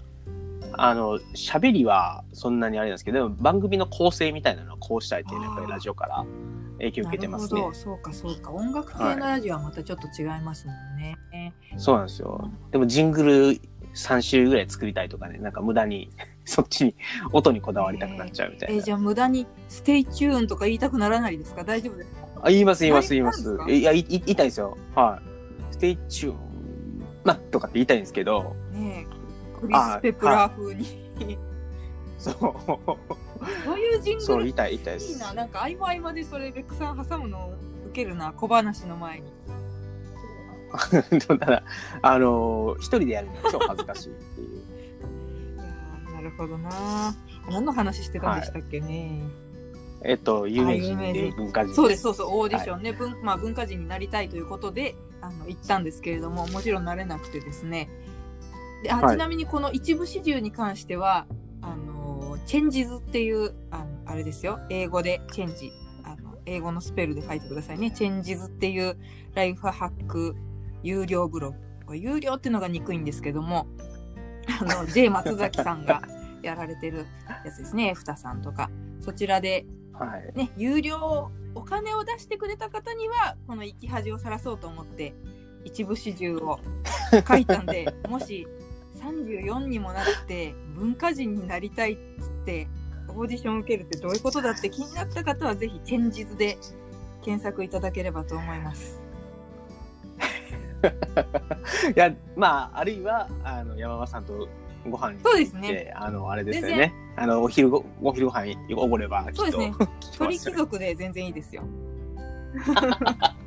[0.78, 6.24] あの、喋りはそんなにあれなんですけど、番組の構成みたいなのはこうしたいっていうやっぱりラジオから
[6.78, 7.68] 影響を受けてますねなるほ。
[7.72, 8.52] ど、そうかそうか。
[8.52, 11.16] 音楽系のラジオはまたちょっと違いますもんね。
[11.76, 12.50] そうなんですよ。
[12.70, 13.60] でもジングル
[13.94, 16.10] 3種類ぐらい作りたいとかね、なんか無駄に
[16.44, 16.94] そっちに
[17.32, 18.74] 音にこだわりたくなっちゃうみたいな。
[18.74, 21.62] えーじゃあ無駄に stay tuneとか言いたくならないですか？
[21.64, 22.26] 大丈夫ですか？
[22.42, 23.56] あ、言います言います言います。
[23.68, 24.76] いや、い言いたいんですよ。
[24.94, 25.20] は
[25.70, 25.74] い。
[25.74, 26.36] Stay tune、
[27.24, 29.13] ま、とかって言いたいんですけど、ねえ
[29.66, 31.38] クリス・ペプラー風に。
[32.18, 32.34] そう。
[33.64, 37.52] そういうジングルそう言いたい言いたいな、なんか合間合間でそれベックさん挟むの
[37.90, 39.32] 受けるな、小話の前に。
[41.28, 41.62] ただ、
[42.02, 44.48] あのー一人でやるのは超恥ずかしいっていう。
[45.54, 47.14] いやーなるほどな。
[47.48, 49.22] 何の話してたんでしたっけね。
[50.02, 51.74] えっと、有名人で文化人。
[51.74, 57.88] そうです、そうそう、オーディションね、文まあ、文化人になりたいということであの行ったんですけれども、もちろんなれなくてですね。
[58.84, 61.26] であはいちなみにこの一部始終に関しては、
[61.62, 65.72] あのチェンジズっていうあのあれですよ、英語でチェンジ。
[66.04, 67.90] あの英語のスペルで書いてくださいね。
[67.90, 68.98] チェンジズっていう
[69.34, 70.36] ライフハック
[70.82, 71.56] 有料ブログ。
[71.86, 73.66] これ有料っていうのが憎いんですけども、
[74.60, 76.02] あの J 松崎さんが
[76.42, 77.06] やられてる
[77.44, 78.70] やつですね、ふたさんとか。
[79.00, 80.36] そちらではい。
[80.36, 85.14] ね、有料お金を出してくれた方にはこの生き恥をさらそうと思って
[85.64, 86.58] 一部始終を
[87.26, 88.46] 書いたんで もし
[89.04, 92.68] 34にもなって文化人になりたいっつって
[93.08, 96.58] オーディション受けるってどういうことだって気になった方はぜひチェンジズで
[97.22, 99.00] 検索いただければと思います。
[101.94, 104.48] いや、まあ、あるいは、あの、山間さんと
[104.88, 105.92] ご飯にそうですね。
[105.96, 106.94] あの、あれですよ全ね。
[107.16, 109.36] あの、お昼ご、お昼ご飯おごれば、きっと。
[109.36, 109.74] そうですね
[110.18, 111.62] 鳥貴族で全然いいですよ。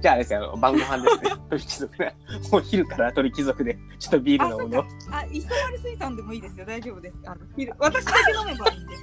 [0.00, 1.30] じゃああれですよ、晩ご飯ですね。
[1.50, 2.16] 鳥貴族ね。
[2.52, 4.84] もう昼から鳥貴族で、ちょっとビールのもの。
[5.10, 6.66] あ、磯丸水産でもいいですよ。
[6.66, 7.18] 大丈夫です。
[7.24, 8.94] あの昼私だけ飲めばいいんで。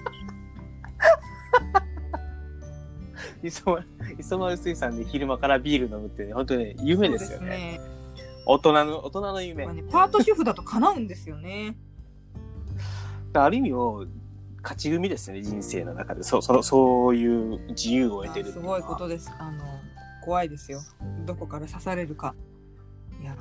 [3.48, 7.80] 磯丸磯丸水産で昼間からビール飲むって、ね、本当にね、夢ですよね。
[8.46, 9.66] 大人の、大人の夢。
[9.66, 11.76] まあねパート主婦だと叶うんですよね。
[13.34, 14.10] ある意味もう
[14.64, 16.24] 勝ち組ですよね、人生の中で。
[16.24, 19.32] そう、その、そういう自由を得てるすごいことです。
[19.38, 19.64] あの
[20.26, 20.82] 怖いですよ。
[21.26, 22.36] どこから刺されるか。
[23.22, 23.34] いや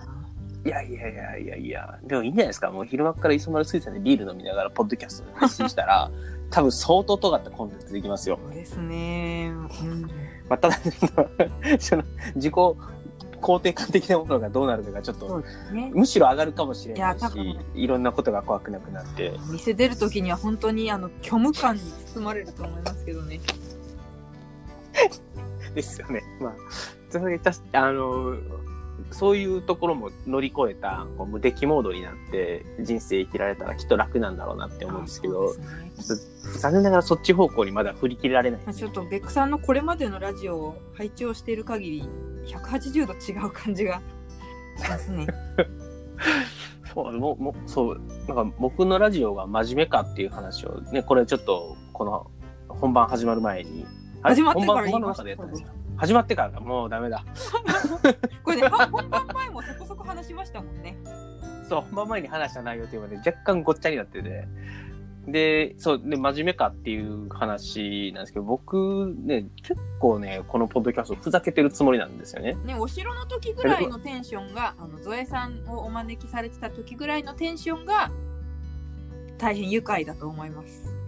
[0.64, 2.70] いやいやいやいやいや、でもいいんじゃないですか。
[2.70, 6.10] もう昼間から磯丸水産でビール飲みながら、ポッドキャストで発信したら、
[6.50, 8.38] 多分相当尖ったコンテンツできますよ。
[8.42, 9.52] そうですね。
[9.82, 10.02] うん、
[10.48, 10.76] まあ、ただ、
[11.78, 15.90] その、自己肯定感的なものがどうなるかがちょっと、ね。
[15.94, 19.32] むしろ上がるかもしれないし、いろんなことが怖くなくなって。
[19.50, 21.82] 店出るときには本当にあの虚無感に
[22.14, 23.40] 包まれると思いますけどね。
[25.74, 26.22] ですよね。
[26.40, 26.54] まあ、
[27.10, 28.36] それたしあの、
[29.10, 35.60] そういうところも乗り越えたこう無敵モードになって人生生きられたらきっと楽なんだろうなって思うんですけど、ね
[36.58, 38.60] 残念ながらそっち方向にまだ振り切れられない。
[38.64, 42.08] まあちょっとベックさんのこれまでのラジオを拝聴している限り
[42.46, 44.00] 180度違う感じが
[44.76, 45.26] しますね。
[46.94, 52.30] そう、もう、もうそう、なんか僕のラジオが真面目かっていう話をね、これちょっと、この
[52.68, 53.86] 本番始まる前に、
[54.24, 55.72] 始まってから言いました。
[55.96, 56.60] 始まってからだ。
[56.60, 57.24] もうダメだ。
[58.42, 60.96] これねは本番前もそこそこ話しましたもんね。
[61.68, 64.48] そう、本番前に話した内容っていうのはね、若干ごっちゃになってて、
[65.26, 72.56] で、そう、で、真面目かっていう話なんですけど、僕ね、結構ね、このポッドキャストふざけてるつもりなんですよね。
[72.64, 78.10] ねお城の時ぐらいのテンションがあのゾエさんをお招きされてた時ぐらいのテンションが
[79.36, 81.03] 大変愉快だと思います。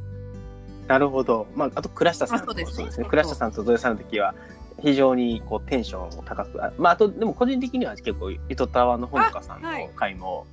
[0.86, 1.46] なるほど。
[1.54, 4.34] まあ、あと、倉下さんそうですね倉下さんとゾエさんの時は、
[4.82, 10.46] 非常にこうテンションを高く、あまあ、あと、でも個人的には結構、糸タワーのほのかさんの回も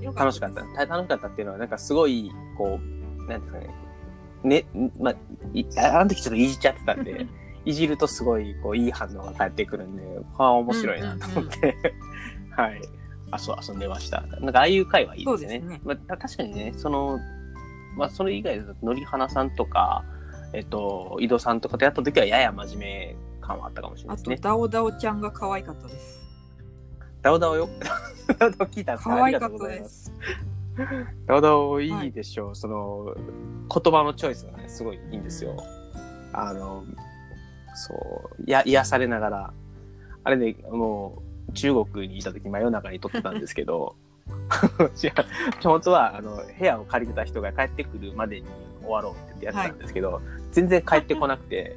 [0.00, 0.62] よ楽しかった。
[0.62, 3.68] た楽しかったっていうのは、なんかすごい、こう、なんですかね、
[4.44, 4.66] ね、
[5.00, 5.14] まあ、
[5.54, 7.26] いあの時ちょっといじっちゃってたんで、
[7.64, 10.02] いじるとすごい、こう、いい反応が返ってくるんで、
[10.38, 11.76] ああ、面白いなと思って、
[12.50, 12.80] はい。
[13.30, 14.22] あ、そう、遊んでました。
[14.40, 15.60] なんか、ああいう回はいいですね。
[15.60, 17.18] すねまあ、た確かにね、その、
[17.98, 20.04] まあ、それ以外だと、のりはなさんとか、
[20.52, 24.42] えっと、井戸さんとかとやった時は、やや真面目感はあったかもしれないあとですね。
[24.42, 26.20] ダオダオちゃんが可愛かったです。
[27.20, 27.68] ダオダオよ。
[28.38, 30.12] ダオダオ聞いたんですか可愛かったでますす。
[31.26, 32.54] ダオダオいいでしょう。
[32.54, 35.56] その、言葉のチョイスがね、すごいいいんですよ。
[36.32, 36.84] あの、
[37.74, 37.94] そ
[38.38, 39.52] う、や、癒されながら、
[40.22, 43.96] あれね、もう、中国にいた時真夜中に撮ってたんですけど、
[45.62, 48.46] 本当は、あの、部屋を借りてた人が帰ってくるまでに
[48.82, 50.20] 終わろうってやってたんですけど、
[50.52, 51.76] 全然帰ってこなくて、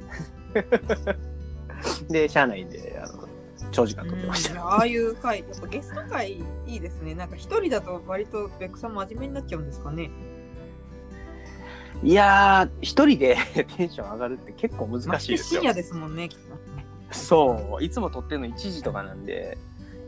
[2.08, 3.28] で、しゃあないんで、あの、
[3.70, 4.54] 長時間撮ってました。
[4.54, 7.14] うんああいう回、やっぱゲスト回いいですね。
[7.14, 10.10] なんか一人だと割とベックさん真面目になっちゃうんですかね。
[12.02, 13.36] いやー、一人で
[13.76, 15.68] テンション上がるって結構難まあしいですよ深。
[15.68, 16.56] 夜ですもんね、きっと。
[17.14, 19.58] そう、いつも撮ってるの1時とかなんで、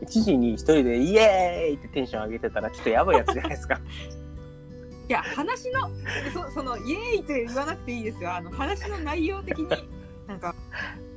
[0.05, 3.79] 1時に一人でイエーイってテンション上げてたらちょっとやばいやつじゃないですか。
[5.07, 5.89] いや、話の、
[6.33, 8.33] そその、イエーイって言わなくていいですよ。
[8.33, 9.67] あの、話の内容的に、
[10.27, 10.55] なんか、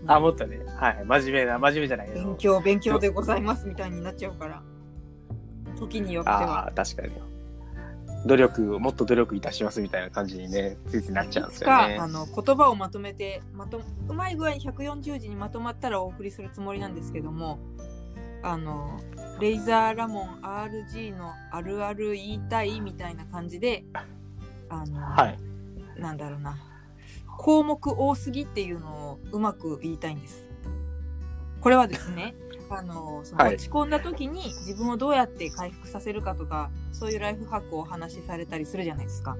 [0.07, 4.63] あ、もっとね、はい、真面目な、真面目じゃない勉強、勉強でございますみたいになっちゃうから。
[5.79, 6.69] 時によってあは。
[6.69, 7.13] あ、確かに。
[8.27, 12.07] 努力、もっと努力いたしますみたいな感じにね、ついついなっちゃうんですよねあ。
[12.07, 17.59] の言葉をまとめてまとうまい具合に140字にまとまったらお送りするつもりなんですけども
[18.43, 19.01] あの
[19.41, 23.85] レイザーラモン RG のあるある言いたいみたいな感じで
[24.69, 25.39] あの、はい。
[26.01, 26.57] なんだろうな
[27.39, 30.49] 項目多すぎっていうのをうまく言いたいんです。
[31.61, 32.35] これはですね
[32.71, 39.37] あのそのはい落ち込んだ時に自分をどうやって回復させるかとかそういうライフハックをお話しされたりするじゃないですか。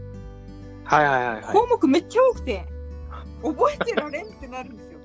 [0.85, 2.67] はいはいはい、は項目めっちゃ多くて
[3.43, 4.99] 覚えてられんってなるんですよ。
[4.99, 5.03] い。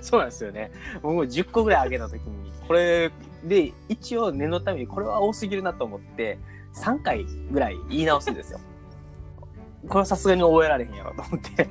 [0.00, 0.70] そうなんですよね。
[1.02, 3.10] もう10個ぐらい上げたときに、これ
[3.44, 6.38] で、一応念のためにこれは多すぎるなと思って、
[6.74, 8.60] 3回ぐらい言い直すんですよ。
[9.88, 11.68] これはさすがに覚えられへんやろと思って。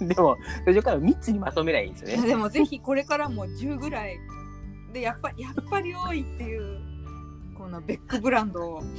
[0.04, 2.28] でも、途中から3つにまとめりゃいいんですよね。
[2.28, 4.18] でもぜひこれからも10ぐらい
[4.92, 6.80] でやっぱやっぱり多いっていう
[7.56, 8.82] このベックブランドを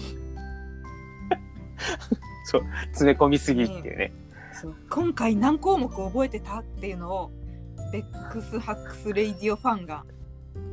[2.45, 4.13] 詰め込みすぎっていうね。
[4.53, 7.31] そう今回何項目覚えてたっていうのを
[7.91, 10.03] ベックスハックスレイディオファンが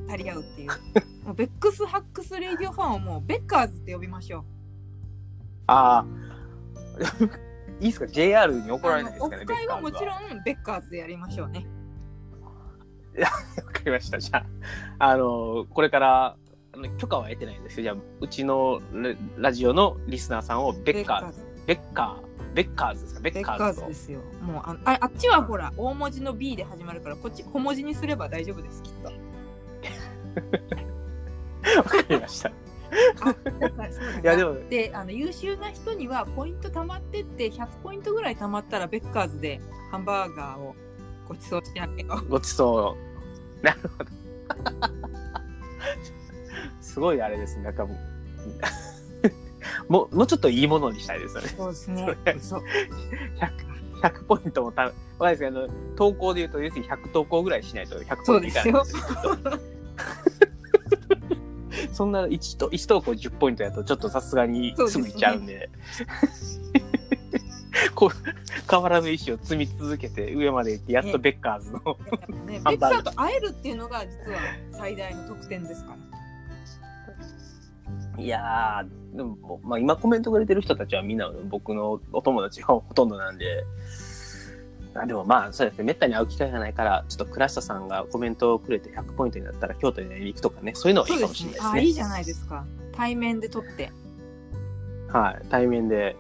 [0.09, 0.71] 足り合うっていう
[1.27, 4.45] もうベックスハックスレイディオファンをもうベッカーズって呼びましょう
[5.69, 6.07] ああ。
[7.81, 9.37] いいですか ?JR に怒られないですかね？
[9.37, 10.07] オフ会はもちん。
[10.07, 11.67] ろんベッカーズでやりましょうね
[13.19, 13.27] わ
[13.73, 14.19] かりました。
[14.19, 14.45] じゃ
[14.99, 16.37] あ、あの、これから、
[16.99, 23.21] 許可は得てないんですけど、じゃあ、うちのララジオのリスナーさんをベッカーズ、ベッカー、ベッカーズですか？
[23.23, 24.21] ベベッカーッカーズですよ。
[24.43, 29.11] もうあああっちはほら大文字の B で始まるからこっち小文字にすれば大丈夫ですきっと。
[31.77, 32.49] わかりました。
[32.49, 32.53] い
[34.23, 40.75] や、でも、であの優秀な人にはポイント貯まってって100ポイントぐらい貯まったらベッカーズでハンバーガーを
[41.29, 42.29] ご馳走してあげよう。
[42.29, 42.97] ごちそ
[43.63, 43.65] う。
[43.65, 44.11] なるほど。
[46.81, 47.65] すごいあれですね。
[47.65, 51.49] なんかもう、もう、もうちょっといいものにしたいですよね。
[51.49, 52.17] そうですね。
[52.41, 52.63] そう
[54.01, 58.97] 100、100ポイントもた、わかんないですけど、投稿で言うと、要するに100投稿ぐらいしないと100ポそうイントいかないんです。
[58.97, 59.03] よ。
[61.97, 65.71] そんな1と、1投稿10ポイントやと、ちょっとさすがにすぐいっちゃうんで。
[67.95, 68.11] こう、
[68.71, 71.79] 変わらぬ意思を積み続けて、上まで行って、やっとベッカーズの。
[72.45, 74.39] ね、 ハンバーガーベッカーと会えるっていうのが実は
[74.73, 75.97] 最大の特典ですか
[78.17, 78.23] ら。
[78.23, 83.65] いやー、でも、まあ今コメントくれてる人たちはみんな僕のお友達がほとんどなんで、
[85.03, 91.83] あでもまあそうですね、めったに会う機会がないから、ちょっと倉下さんがコメントをくれて100ポイントになったら京都に行くとかね、そういうのはいいかもしれないですあ、ね。
[91.83, 92.65] いいじゃないですか。
[92.93, 93.91] 対面で撮って。
[95.09, 96.17] はい、対面で。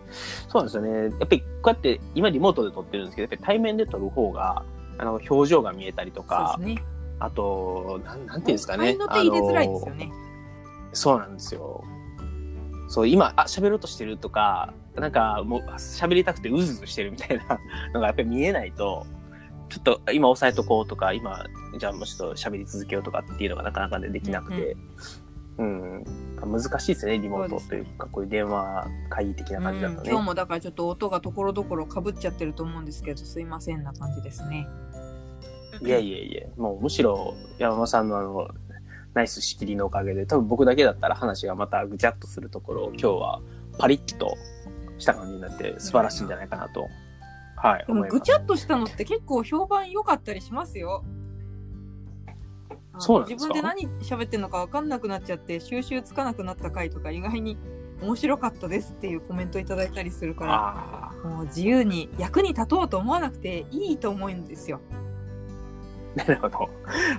[0.48, 1.04] そうなんですよね。
[1.04, 4.64] やっぱりこうやって今リモートで撮ってるんですけど、やっぱり対面で撮る方が、
[4.98, 6.82] あの、表情が見えたりとかね。
[7.18, 8.88] あと、なん、なんていうんですかね。
[8.88, 10.12] 合いの手入れづらいですよね。
[10.92, 11.84] そうなんですよ。
[12.88, 17.60] そう、今、あ、喋ろうとしてるとか、なんかもう喋りたくてうずうずしてるみたいな
[17.92, 19.06] のがやっぱり見えないと、
[19.68, 21.44] ちょっと今押さえとこうとか、今、
[21.78, 24.76] じゃあもうちょっと喋り続けようとかっていうのがなかなかでできなくて、
[25.58, 26.04] うん、
[26.44, 30.00] 難しいですね、リモートというか、こういう電話会議的な感じだとね。
[30.00, 30.08] うん。
[30.08, 34.68] 今日もだからちょっと音がところどころかぶっちゃってると思うんですけどすいませんな感じですね。
[35.82, 38.48] いやいやいや、もうむしろ山間さんのあの、
[39.14, 43.40] ナイス仕切りのおかげで、多分僕だけだったら話がまたぐちゃっとするところを今日は
[43.78, 44.36] パリッと
[44.98, 46.88] した感じになって素晴らしいんじゃないかなと、
[47.56, 48.20] はい、でも思います。
[48.20, 51.04] ぐちゃっとしたのって結構評判良かったりしますよ。
[52.98, 53.54] そうなんですか？
[53.54, 57.58] 自分で何喋ってるのか分かんなくなっちゃって収集つかなくなった回とか意外に
[58.00, 64.80] 面白かったですっていうコメントいただいたりするからもう自由に役に立とうと思わなくていいと思うんですよ。
[66.16, 66.70] なるほど。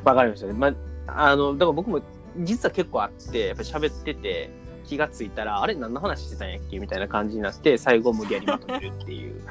[0.03, 0.53] わかりましたね。
[0.53, 0.67] ま
[1.05, 2.01] あ、あの、だから僕も
[2.39, 4.49] 実は結構あって、やっぱ喋ってて、
[4.87, 6.79] 気がついたら、あれ何の話してたんやっけ？
[6.79, 9.35] みたいな感じになって、最後無理やりまとめるっていう。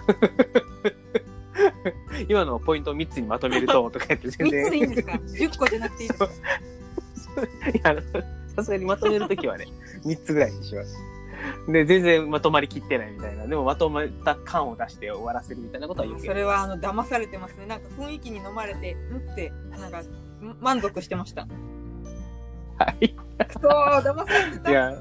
[2.29, 4.97] 今のポイントを3つにまとめると、とか言って全3つでいいん然。
[4.97, 5.13] ですか
[5.55, 6.29] ?10 個じゃなくていいですか？
[7.91, 8.03] いや
[8.57, 9.67] さすがにまとめるときはね、
[10.05, 10.97] 3つぐらいにします。
[11.69, 13.47] で、全然まとまりきってないみたいな。
[13.47, 17.67] でもまとまった感を出して終わらせるみたいなことはよくそれはあの騙されてますね。
[17.67, 19.19] なんか雰囲気に飲まれて、ん？
[19.33, 20.05] って、なんかん
[20.61, 21.47] 満足してました。
[22.79, 23.15] はい。
[23.61, 24.71] そう、騙されてた。
[24.71, 24.95] いや、い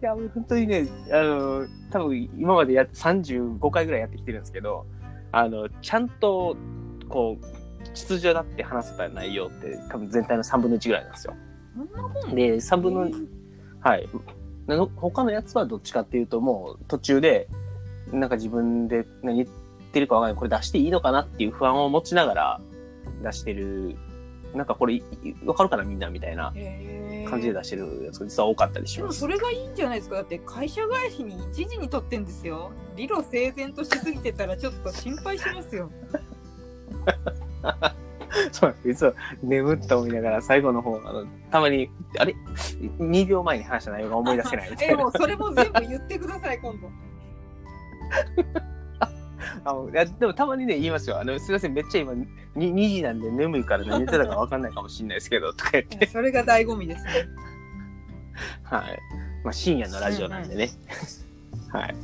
[0.00, 4.86] や、もう本当にね、あの、多分今までや35回ぐらいやってきてるんですけど、
[5.32, 6.56] あの、ちゃんと、
[7.08, 7.56] こう、
[7.94, 11.34] 秩序だって話せた内容って多分全体の3分の1ぐらいなんですよ。
[12.34, 13.10] で、3分の、
[13.80, 14.08] はい。
[14.66, 17.48] なの他のやつはどっちかっていうともう途中で、
[18.12, 19.48] なんか自分で何言っ
[19.92, 20.38] てるかわかんない。
[20.38, 22.60] これ出していいのかなっていう不安を持ちながら
[23.22, 23.96] 出してる、
[24.56, 25.02] なんかこれい
[25.44, 26.52] わかるかなみんなみたいな
[27.28, 29.20] 感じで出してるやつが実は多かったりしでもます。
[29.20, 30.16] それがいいんじゃないですか？
[30.16, 35.90] だって会社帰りに1時に撮ってんですよ理路整然としすぎてたらちょっと心配しますよ
[38.52, 38.88] そうなんです。
[38.88, 41.88] 実は眠った思いながら最後の方、あの、たまに、
[42.18, 42.34] あれ
[42.98, 44.96] ?2 秒前に話した内容が思い出せないみたえいな。
[45.04, 46.88] もうそれも全部言ってください今度
[49.66, 51.18] あのいやでもたまにね、言いますよ。
[51.18, 56.06] あの、すいません、めっちゃ今、に 2, 時なんで眠いから何 言ってたかわかんないかもしれないですけど、とか言って。
[56.08, 57.10] それが醍醐味ですね
[58.62, 58.98] はい。
[59.42, 60.70] まあ、深夜のラジオなんでね。
[61.72, 61.94] はい。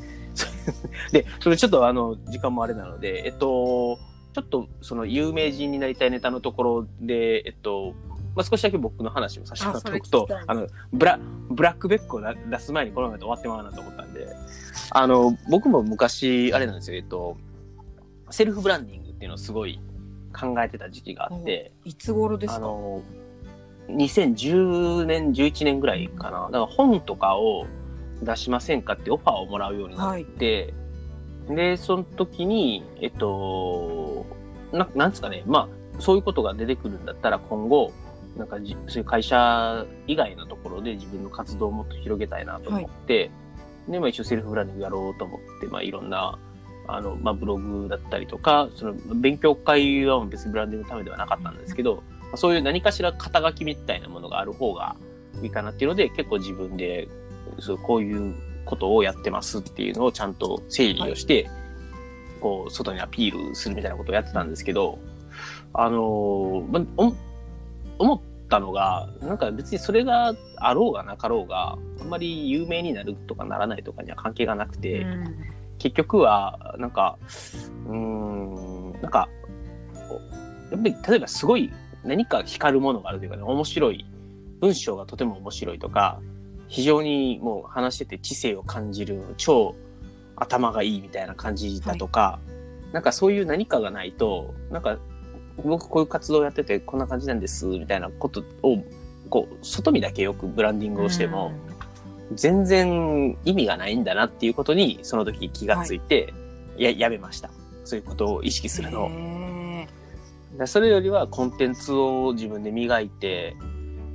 [1.13, 3.99] で、それちょっとあの、時間もあれなので、えっと、
[4.33, 7.95] ちょっとその有名人になりたいネタのところで、えっと、
[8.35, 11.19] まあ、少しだけ僕の話をさせてもらっておくとあの、ブラ、
[11.51, 14.27] ブラックベックを出出す前にこのままで終わってまうなと思ったんで、
[14.91, 17.37] あの、僕も昔、あれなんですよ、えっと、
[18.33, 19.81] セルフブランディングっていうのをすごい
[20.39, 22.57] 考えてた時期があって、いつ頃ですか？
[22.57, 23.03] あの、
[23.89, 26.47] 2010年、11年ぐらいかな。
[26.47, 27.67] だから本とかを
[28.23, 30.73] 出しませんかってオファーをもらうようになって、
[31.49, 34.25] で、その時に、えっと、
[34.73, 35.69] ななんですかね、ま
[35.99, 37.93] あ、そういうことが出てくるんだったら今後、
[38.37, 43.31] なんかじそういう会社以外のところで自分の活動をもっと広げたいなと思って、
[43.89, 46.39] で、まあ一応セルフブランディングやろうと思って、まあいろんな
[46.95, 52.03] あの、まあ、ブログだったりとか、その、勉強会は別にブランディングのためではなかったんですけど、
[52.35, 54.97] そういう何かしら肩書きみたいなものがある方が
[55.43, 57.09] いいかなっていうので、結構自分で、
[57.59, 58.35] そうこういう
[58.65, 61.51] ことをやってますっていうのをちゃんと整理をして、はい、
[62.41, 64.99] こう、外にアピールするみたいなことをやってたんですけど、
[65.75, 66.85] あのま、
[67.99, 77.19] 思ったのが、なんか別にそれがあろうがなかろうが、あんまり有名になるとかならないとかには関係がなくて、うん結局は、なんか、
[77.89, 79.29] うん、なんか、
[80.71, 81.73] やっぱり例えばすごい
[82.05, 84.07] 何か光るものがあるというかね、面白い、
[84.61, 86.21] 文章がとても面白いとか、
[86.69, 89.75] 非常にもう話してて知性を感じる、超
[90.37, 92.39] 頭がいいみたいな感じだとか、は
[92.91, 94.99] い、なんかそういう何かがないと、なんか
[95.65, 98.79] 僕こういう活動やっててこんな感じなんですみたいなことを、
[99.31, 101.51] こう、外見だけよくブランディングをしても、
[102.35, 106.33] 全然意味がないんだなっていうことに、その時気がついて、
[106.75, 107.51] はい、や、やめました。
[107.85, 109.33] そういうことを意識するのを。
[110.67, 113.57] それよりはコンテンツを自分で磨いて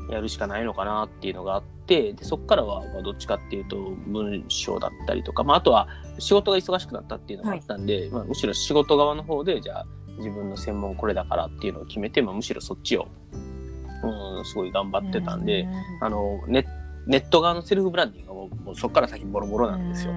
[0.09, 3.77] やるしかないのかなっていうのがあって、でそこからはまあどっちかっていうと
[4.07, 5.87] 文章だったりとか、まあ、あとは
[6.19, 9.85] 仕事が忙しくなったっていうのがあったんで、はい、まあ、むしろ仕事側の方で、じゃあ
[10.17, 13.07] 自分の専門これだからっていうのを決めて、まあ、むしろそっちを、
[14.03, 15.67] うん、すごい頑張ってたんで、
[16.01, 16.76] あの、ネッ
[17.07, 20.13] ネット側のセルフブランディングがもうもうそこから先ボロボロなんですよ。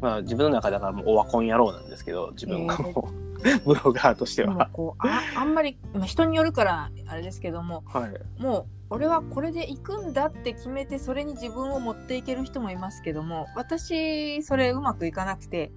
[0.00, 3.10] まあ自分の中だからもうオワコン野郎なんですけど、自分がも
[3.42, 4.68] う、えー、ブロガーとしては。
[4.72, 15.72] こうああんまり、まあ、人によるからあれですけども、はい、もう俺はこれで行くんだって決めてそれに自分を持っていける人もいますけども私それうまくいかなくて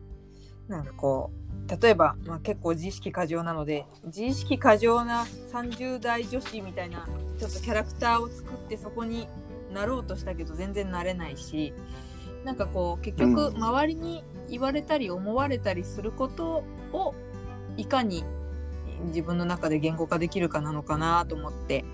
[0.68, 7.08] なんかこう例えば、まあ、結構自意識過剰なので自意識過剰な30代女子みたいな
[7.40, 9.28] ちょっとキャラクターを作ってそこに
[9.74, 11.74] なろうとしたけど全然なれないし
[12.44, 16.64] なんかこう結局周りに言われたり思われたりすること
[16.94, 17.14] を
[17.76, 18.24] いかに
[19.06, 21.86] 自分の中で言語化できるかなのかなと思って。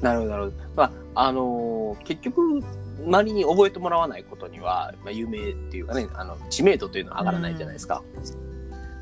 [0.00, 0.56] なるほどなるほど。
[0.76, 0.82] ま
[1.14, 2.62] ああのー、結局
[3.04, 8.02] 周りに覚えてもらわないことには、まあ、有名っていうかねあの知名度というのは上がらないじゃないですか。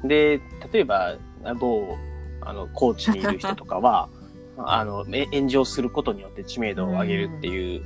[0.03, 0.41] うん、で
[0.73, 1.17] 例えば
[1.61, 1.97] 某
[2.41, 4.09] あのコーチにいる人とかは
[4.67, 7.83] あの、炎上することによって知名度を上げるっていう、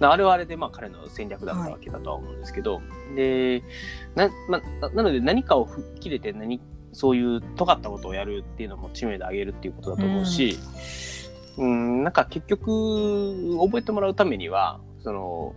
[0.00, 3.62] うん、あれはあれで、まあ彼の戦略だったわけだとは思うんですけど、はい、で、
[4.14, 6.60] な、まあ、なので何かを吹っ切れて何、
[6.92, 10.58] そういう尖ったことをやるっていうのも知名度上げるっていうことだと思うし、
[11.56, 15.54] うん、んなんか結局、覚えてもらうためには、その、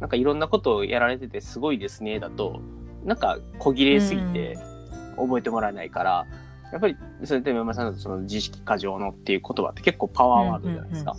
[0.00, 2.60] なんかいろんなことをやられててすごいですね、だと、
[3.04, 4.56] なんか小切れすぎて
[5.16, 6.43] 覚えてもらえないから、うん
[6.74, 11.16] やっぱり、それで山さんのその自意識過剰のっていう言葉って結構パワーワードじゃないですか。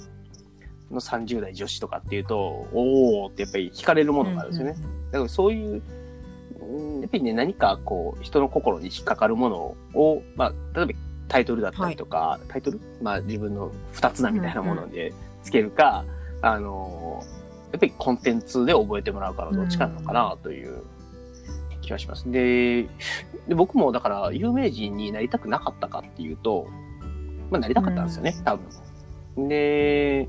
[0.92, 4.74] の30代女子とかっていうと、おーってやっぱり惹かれるものがあるんですよね。
[5.12, 5.82] だからそういう、
[7.00, 9.56] やっぱりね、何かこう、人の心に引っかかるもの
[9.94, 10.92] を、まあ、例えば
[11.30, 12.82] タイトルだったりとか、はい、タイトル？
[13.02, 16.04] まあ自分の二つなみたいなものでつけるか、
[16.34, 16.38] うん。
[16.40, 17.24] うん、あの、
[17.72, 20.84] やっぱりコンテンツで覚えてもらうかのどっちかなのかなという
[21.86, 22.30] 気がします。
[22.32, 22.84] で、
[23.48, 26.68] で僕もだから有名人になりたくなかったかっていうと、
[27.50, 28.58] まあなりたかったんですよね、多
[29.36, 29.48] 分。
[29.48, 30.28] で、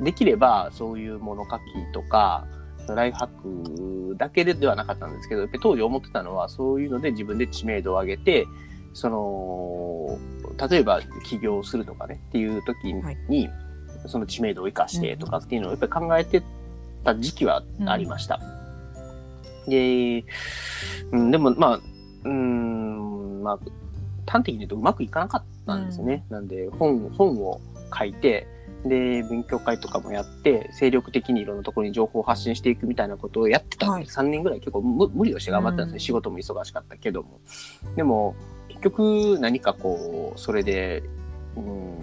[0.00, 2.46] できればそういう物書きとか、
[2.88, 8.46] ライフハックだけではなかったんですけど、やっぱり当時思ってたのは、そういうので自分で知名度を上げて、
[8.92, 10.18] その、
[10.68, 13.18] 例えば起業するとかねっていう時に、はい、
[14.06, 16.42] その知名度を生かしてとかっていうのをやっぱり考えて
[17.02, 18.40] た時期はありました。
[18.42, 18.63] うん
[19.68, 20.24] で、
[21.12, 21.80] うん、でもまあ、
[22.24, 23.58] うん、まあ、
[24.26, 26.24] 端的に言うとうまくいかなかったんですよね。
[26.30, 27.60] うん、なんで、本、本を
[27.96, 28.46] 書いて、
[28.84, 33.86] で、勉強会とかもやって、精力的にいろんなところに情報を発信していくみたいなことをやってた。
[33.86, 37.40] んで、はい、3年ぐらい結構無理をして頑張ったんですね、うん、仕事も忙しかったけども。
[37.96, 38.34] でも、
[38.68, 41.02] 結局何かこう、それで、
[41.56, 41.98] うん、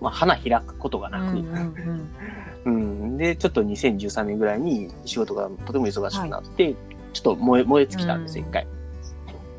[0.00, 2.10] まあ、花開くことがなく、うんうんうん
[2.64, 3.16] うん。
[3.16, 6.76] で、ちょっと2013年ぐらいに仕事がとても忙しくなって、はい、
[7.12, 8.66] ちょっと燃え、燃え尽きたんです一回。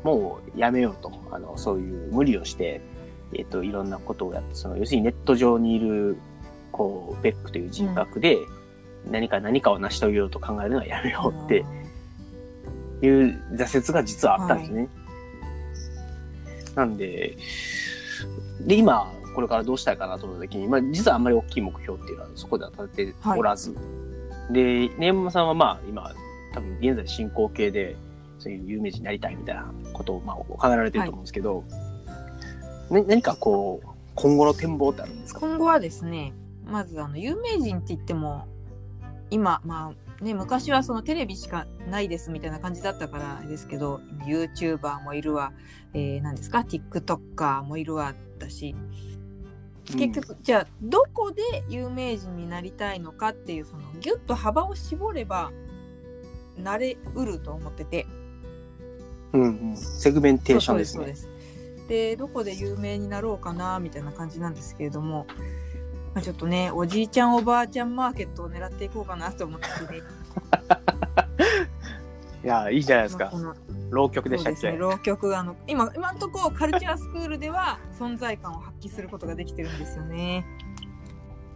[0.02, 1.12] もうやめようと。
[1.30, 2.80] あの、そういう無理をして、
[3.34, 6.16] えっ、ー、と、いろんなことをやって、その、要するにネット上にいる、
[6.70, 8.38] こう、ベックという人格で、
[9.10, 11.64] 何か何かを成し遂げようと考えるのはやめようって
[13.04, 14.80] いう挫折が実はあったんですね。
[14.80, 14.88] はい、
[16.76, 17.36] なんで、
[18.60, 23.76] で、今、これからどうしたいかなと思った時に、まあ、実はあんまり大きい目標っていうのはそこでは立てておらず、は
[24.50, 26.12] い、で、根山さんはまあ、今、
[26.52, 27.96] 多分現在進行形で、
[28.38, 31.64] そういう有名人になりたいみたいなことを、まあ、考えられてると思うんですけど、
[32.90, 35.40] はい、何かこう、今後の展望ってあるんですか？
[35.40, 36.34] 今後はですね、
[36.66, 38.46] まずあの、有名人って言っても、
[39.30, 45.54] 今まあね昔はそのテレビしかないですみたいな感じだったからですけど YouTuber もいるわ、
[45.94, 48.14] えー、何ですか？TikToker もいるわ。
[48.38, 48.76] だし
[49.96, 55.52] 結局、じゃあどこで有名人になりたいのかっていうそのギュッと幅を絞れば
[56.56, 58.06] なれうると思ってて。
[59.32, 61.04] うんうん、セグメンテーションですね。
[61.04, 61.32] そうです
[61.88, 65.26] でどこで有名になろうかなみたいな感じなんですけれども、
[66.14, 70.02] まあ、ちょっとねおじいちゃんおばあちゃんマーケットを狙っていこうかなと思ってて、ね、
[72.44, 73.32] いやいいじゃないですか。
[73.90, 80.44] 浪曲でしたっけ、ね浪曲あの今今のところカルチャースクールでは存在感を発揮することができてるんですよね。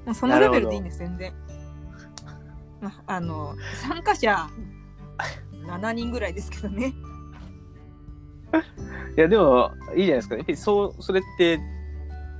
[0.05, 1.33] まあ、そのレベルでいいんです全然。
[2.81, 4.49] まあ、あの参加者
[5.67, 6.95] 7人ぐらいですけどね。
[9.17, 10.37] いやでもいいじゃないですか。
[10.47, 11.59] えそうそれって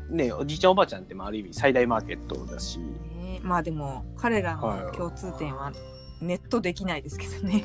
[0.09, 2.79] ねおじいちゃんおばあちゃんってまあある意味最大マーケットだし。
[2.79, 5.73] ねまあでも彼らの共通点は
[6.21, 7.65] ネットできないですけどね。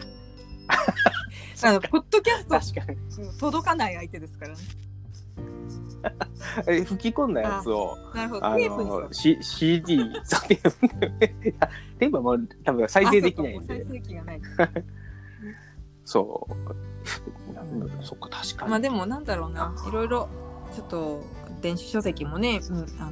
[1.64, 3.40] あのポッドキャスト確かに。
[3.40, 4.58] 届かない相手ですからね。
[6.68, 7.98] え吹き込んだやつを。
[8.16, 8.46] なるほど。
[8.46, 13.78] あテープにするの、C、CD、そうテープはもう多分再生できないんあそうかう。
[13.78, 14.42] 再生機がない。
[16.04, 17.54] そう。
[17.54, 18.72] なんだそっか、確かに。
[18.72, 20.30] まあでもなんだろうな、いろいろ
[20.74, 21.24] ちょっと
[21.62, 23.12] 電子書籍もね、うん、あ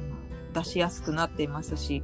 [0.52, 2.02] 出しやすくなっていますし、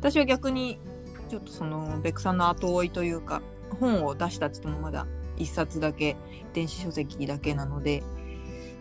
[0.00, 0.80] 私は逆に
[1.28, 3.42] ちょっとそのベクさんの後追いというか、
[3.74, 5.06] 本を出したって言ってもまだ
[5.36, 6.16] 一冊だけ
[6.52, 8.02] 電子書籍だけなので、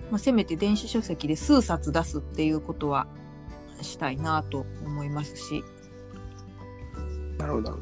[0.10, 3.08] まあ、せめて電子書籍で数冊出すっていうことは
[3.82, 5.64] したいなと思いますし、
[7.38, 7.80] なるほど。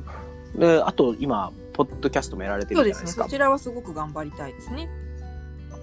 [0.56, 3.24] で、あと今、ポッドキャストもやられてそうですね、るじゃないですか。
[3.26, 4.90] そちらはすごく頑張りたいですね。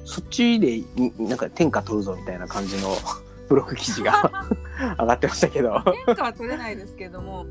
[0.05, 2.97] そっちで、んなんか天下取るぞみたいな感じの
[3.49, 4.47] ブログ記事が
[4.99, 5.81] 上がってましたけど。
[6.07, 7.47] 変化は取れないですけども、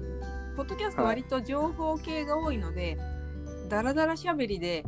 [0.56, 2.98] ポッドキャスト割と情報系が多いので、
[3.68, 4.86] ダラダラしゃべりで、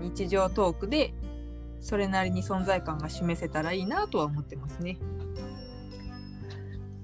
[0.00, 1.14] 日常トークで、
[1.80, 4.98] それなりに存在感が示せたらいいなとは思ってますね。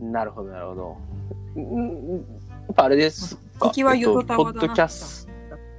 [0.01, 1.61] なるほど、なるほど。
[1.61, 3.69] んやっぱあれですか。
[3.69, 5.29] 敵はゆとたポッドわだなキャス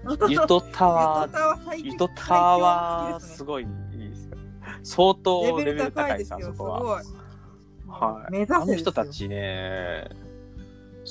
[0.10, 1.30] ゆト、ゆとたわ、
[1.66, 4.38] 最 ゆとたわ、すごいいいですよ。
[4.84, 6.80] 相当レベル高いです、あそこは。
[6.80, 7.04] ごい。
[7.88, 8.32] はい。
[8.32, 10.10] 目指せあの人たちね、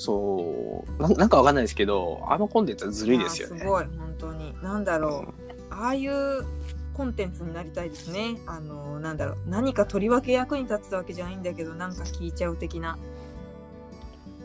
[0.03, 3.59] そうな、なんかわかんないですけど、あのコンテンツはずるいですよね。
[3.59, 4.53] すごい、本当に。
[4.61, 5.73] なんだろう。
[5.73, 6.45] ああいう
[6.93, 8.37] コンテンツになりたいですね。
[8.45, 9.37] あの、なんだろう。
[9.47, 12.97] 何かとりわけ役に立つわけじゃないんだけど、なんか聞いちゃう的な。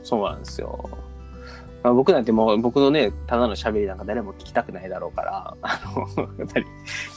[0.04, 0.88] そうなんですよ。
[1.82, 5.80] まあ、僕なんてもう、僕のね、ただの喋りなんか誰も聞きたくないだろうから、あ
[6.16, 6.66] の、やっぱり、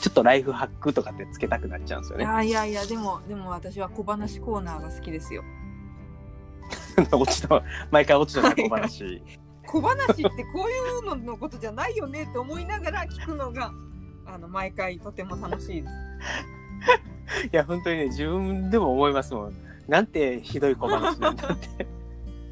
[0.02, 2.24] ちょっとライフハックとかってつけたくなっちゃうんですよね。
[2.24, 5.44] いやいやいや、でも、でも私は小話コーナーが好きですよ。
[7.12, 9.24] 落ちた、毎回落ちた小話。
[9.68, 13.72] 小話ってこういうののことじゃないよねって思いながら聞くのが、
[14.26, 15.94] あの、毎回とても楽しいです。
[17.52, 19.54] いや、本当にね、自分でも思いますもん。
[19.88, 21.88] なんてひどい小話なんだって。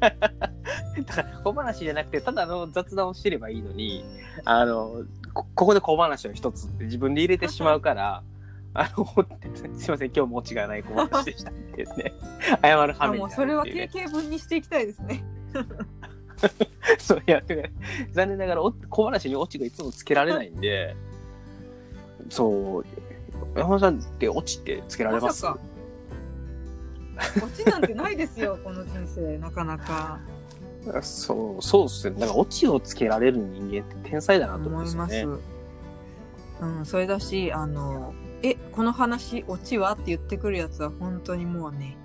[0.00, 4.04] だから小話じゃなくて、ただの雑談をしてればいいのに、
[4.44, 8.22] あの、こここで小話を一つって自分で入れてしまうから、
[8.74, 9.04] あの、
[9.76, 12.12] すいません、今日もオチがない小話でした謝る
[12.62, 15.24] あ羽目になるっていうねもうそれは定型文にしていきたいですね。
[16.98, 17.42] そういや、
[18.12, 20.96] 残念ながらお小話にオチがいつもつけられないんで、
[22.28, 22.84] そう、
[23.56, 25.42] 山田さんってオチってつけられます？
[25.42, 25.58] か。
[27.44, 30.20] オチなんてないですよ、 この人生、なかなか。
[31.02, 32.20] そう、そうっすね。
[32.20, 35.12] だからオチをつけられる人間って天才だなと思います。
[35.12, 35.42] ですよね。
[36.60, 39.92] うん、それだし、あの、え、この話、オチは？
[39.92, 41.96] って言ってくるやつは本当にもうね、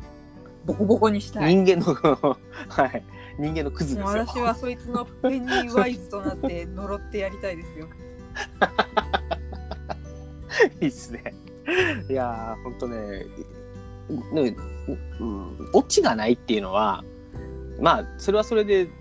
[0.65, 1.55] ボコボコにしたい。
[1.55, 1.93] 人間の、
[2.69, 3.03] はい。
[3.37, 4.25] 人間のクズですよ。
[4.25, 7.87] 私はそいつのペニーワイズとなって呪ってやりたいですよ。
[10.81, 11.33] いいっすね。
[12.09, 13.25] いやー、ほんとね、
[14.33, 14.55] ね、
[15.19, 17.03] うん、オチがないっていうのは、
[17.79, 18.91] まあ、それはそれで、ね、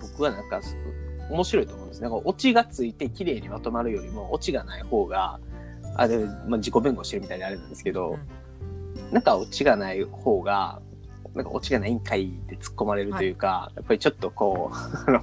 [0.00, 0.60] 僕はなんか、
[1.30, 2.02] 面白いと思うんです。
[2.02, 5.40] なんか、オチがついて綺麗にまとまるよりも、オチがない方が、
[5.98, 8.18] あ、で、まあ、自己弁護してるみたいであれなんですけど、
[9.10, 10.80] なんかオチがない方が、
[11.34, 14.76] なんかオチがないんかいって突っ込まれるというか、やっぱりちょっとこう、
[15.10, 15.22] あの、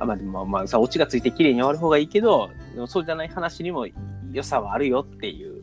[0.00, 3.86] あまあでもまあさ、オチがついて綺麗に終わる方がいいけど、でもそうじゃない話にも
[4.30, 5.62] 良さはあるよっていう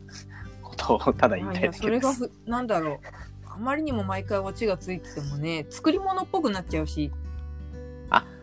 [0.60, 1.72] ことをただ言いたい。
[1.72, 2.98] それがふ、なんだろう。
[3.48, 7.12] あまりにも毎回オチがついててもね、作り物っぽくなっちゃうし。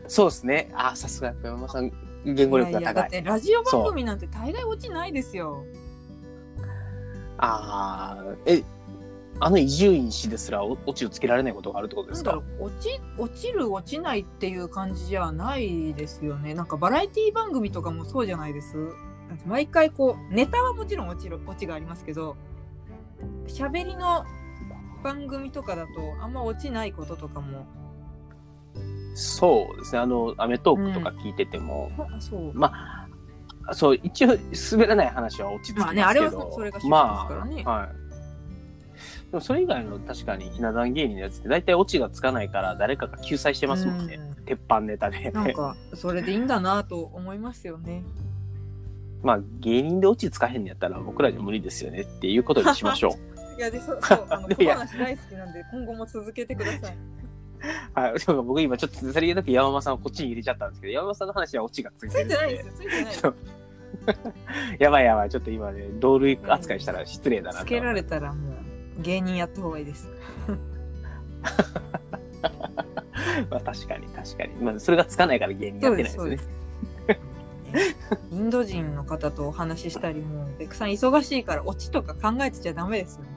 [0.08, 0.70] そうですね。
[0.74, 1.92] あ、さすが山本さん、
[2.26, 3.20] 言語力いやいや、だが高い。
[3.20, 5.64] ってラジオ番組なんて大概オチないですよ。
[7.38, 8.64] ああ、え、
[9.40, 12.42] あの伊集院氏ですらおオチをつけられないことがあるってことですか？
[12.60, 18.76] 落ち落ちる落ちないっていう感じじゃないですよねなんかバラエティ番組とかもそうじゃないです？
[19.48, 22.38] 毎回こうネタはもちろん落ちる落ちがありますけど
[23.48, 24.24] 喋りの
[25.04, 27.66] 番組とかだとあんま落ちないこととかも
[29.14, 30.00] そうですね。
[30.00, 31.92] あの、アメトークとか聞いてても、
[32.32, 32.72] うま
[33.68, 34.38] あ、そう、一応、
[34.72, 36.04] 滑らない話は落ち着きますけど。
[36.06, 37.88] まあねあれはそれが主まですからねあ、はい。
[39.32, 44.16] でもそれ以外の確かにひな壇芸人のやつって大体オチがつかないから誰かが救済してますもんね。
[44.16, 45.32] うん鉄板ネタで。
[45.32, 48.04] なんかそれでいいんだなと思いますよね
[49.24, 53.34] まあ芸人でオチつかへんのやったら僕らには無理ですよねっていうことにしましょう。
[53.58, 56.98] いやでそそうあの 小話大好きなんで今後も続けてください
[57.94, 58.20] はい。
[58.20, 62.26] でも僕今ちょっとさりげなく山間さんをこっちに入れちゃったんですけど、山間さんの話はオチがついつてる。
[62.26, 63.16] いてないですよついてない
[64.80, 65.30] やばいやばい。
[65.30, 67.66] ちょっと今ね、同類扱いしたら失礼だなと。
[67.66, 68.52] つけられたらも
[69.00, 70.10] う芸人やった方がいいです
[73.50, 74.56] まあ確かに確かに。
[74.56, 76.18] まあそれがつかないから芸人やってないですね。
[76.18, 76.50] そうです
[78.32, 83.30] インド人の方とお話ししたりもベクさん忙しいからオチとか考えてちゃダメですよね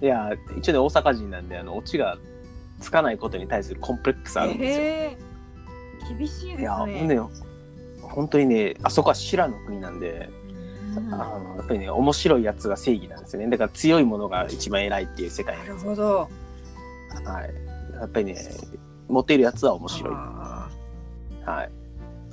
[0.00, 2.16] いや、一応ね、大阪人なんで、あの、オチが
[2.80, 4.84] つかないことに対するコンプレックスあるんですよ。
[4.84, 7.20] えー、厳しいいや、ですねね、
[8.02, 10.28] 本当にね、あそこは修羅の国なんで、
[10.96, 13.48] うんなあのやっぱりね、面白いやつが正義なんですよね。
[13.48, 16.28] だから強いものが一番偉いっていう世界なんるほど
[17.24, 17.54] はい。
[17.94, 18.36] やっぱりね、
[19.08, 20.14] 持っているやつは面白い。
[20.14, 20.68] あ
[21.44, 21.70] はい。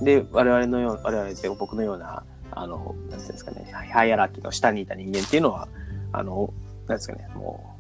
[0.04, 5.68] で、我々のよう、我々って僕のような、あの、なんていうんですかね、ハイアラキーの下にいた人間っていうのは、
[6.12, 6.54] あの、
[6.88, 7.78] なんですかね、も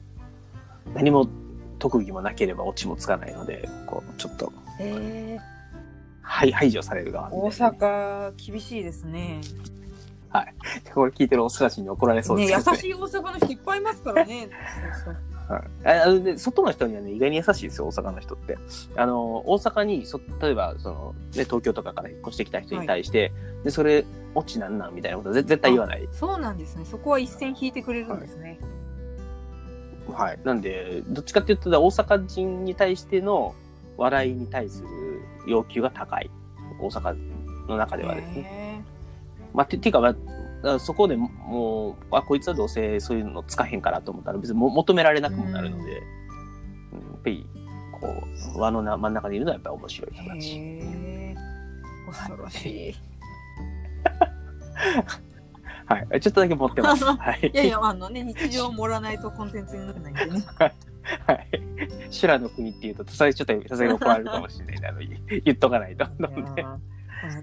[0.88, 1.28] う、何も
[1.80, 4.52] 特技もなければオチもつかないので、こう、ちょっと、ー。
[4.80, 5.40] え
[6.22, 9.42] はい、排除される側ー、大阪厳しいですね。
[10.94, 12.78] これ聞いてる大阪人に怒られそうねですけどね。
[12.78, 14.50] 優しい大阪の人いっぱいいますからね。
[15.04, 15.36] そうそう。
[15.48, 16.00] はい。
[16.02, 18.58] ああのね、外の人にはね、意外に優しいですよ、大阪の人って。
[18.96, 23.32] あの、大阪に、そ例えば、その、ね、東京とかから引っ越してきた人に対して、
[23.64, 26.08] で、それ、オチなんなんみたいなことは絶絶対言わない。
[26.12, 26.86] そうなんですね。
[26.86, 28.60] そこは一線引いてくれるんですね、
[30.14, 30.40] はい。
[30.44, 33.56] なんで、どっちかっていうと、大阪人に対しての
[33.98, 34.88] 笑いに対する
[35.48, 36.30] 要求が高い。
[36.80, 37.16] 大阪
[37.68, 38.42] の中ではですね。
[38.42, 38.82] へ
[39.54, 40.16] まあ、て、ていうか、ま
[40.64, 46.02] あ、そこでももう、あ、こいつはどうせそういうのつかへんからと思ったら別にも求められなくもなるので、うん、やっ
[47.24, 47.48] ぱり、
[48.00, 48.08] こ
[48.56, 51.36] う、輪のな真ん中にいるのはやっぱり面白いー人たち。
[52.08, 52.96] 恐ろしい。
[55.90, 56.22] いはい。
[56.22, 57.04] ちょっとだけ持ってます。
[57.06, 57.52] はい。
[57.54, 60.44] やいや、あのね、日常を盛らないとコンテンツにならないんでね。
[60.58, 60.76] はい。
[62.10, 66.08] 修羅の国っていうと、さすがにちょっと、さすがに怒られるかもしれないなので、言っとかないと。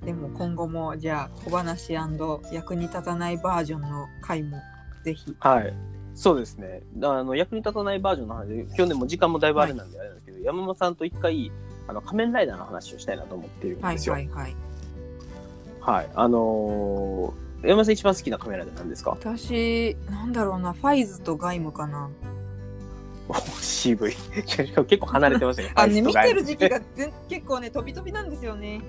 [0.05, 4.61] でも今後も、じゃあ、小話役に立たないバージョンの回も、
[5.05, 5.36] ぜひ。
[5.38, 5.74] はい。
[6.14, 6.82] そうですね。
[7.03, 11.53] あの、役に立たないバージョンの話で、今日ね、もう時間もだいぶあれなんであれなんですけど、山本さんと一回、
[11.86, 14.14] あの、仮面ライダーの話をしたいなと思ってるんはいですよ。
[14.14, 14.28] はい。
[14.28, 14.57] はい
[15.80, 16.09] はい。
[16.14, 19.11] あのー山本さん一番好きな仮面ライダーなんですか？
[19.11, 22.11] 私、なんだろうな、ファイズとガイムかな。
[23.29, 24.15] お渋い。
[24.47, 25.71] 結構離れてますね。
[25.75, 28.81] あ、ね、見てる時期がぜ 結構ね、飛び飛びなんですよね。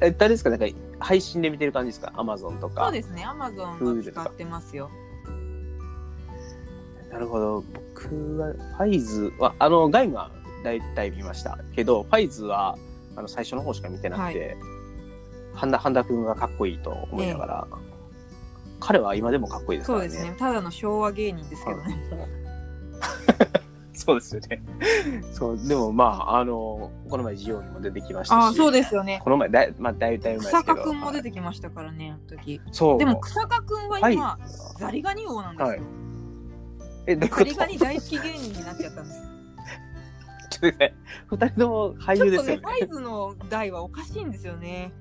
[0.00, 0.50] え、誰ですか？
[0.50, 0.66] なんか、
[1.00, 2.12] 配信で見てる感じですか？
[2.16, 2.84] アマゾンとか。
[2.84, 4.88] そうですね、アマゾンを使ってますよ。
[7.10, 7.64] なるほど。
[7.96, 10.30] 僕は、ファイズは、あの、ガイムは
[10.62, 12.78] 大体見ましたけど、ファイズは、
[13.16, 14.56] あの、最初の方しか見てなくて、
[15.58, 17.66] 半田、半田くんがかっこいいと思いながら、
[18.80, 20.08] 彼は今でもかっこいいですからね。
[20.08, 21.98] そうですね、ただの昭和芸人ですけどね。
[23.92, 24.62] そうですよね。
[25.32, 29.20] そう、でもまあ、あの、この前ジオにも出てきましたし、あ、そうですよね。
[29.24, 30.74] この前、だいまあ、だいぶだいぶ前ですけど。
[30.74, 32.60] 草加くんも出てききましたからね、あの時。
[32.70, 32.98] そう。
[32.98, 34.38] でも草加くんははい今、
[34.78, 35.68] ザリガニ王なんですよ。
[35.68, 35.82] はい
[37.08, 39.22] え、どういうザリガニ大好き芸人になっちゃったんです。
[40.60, 40.94] ちょっとね、
[41.26, 42.62] 二人とも俳ちょっとね、優ですよね。
[42.62, 44.92] ファイズの代はおかしいんですよね。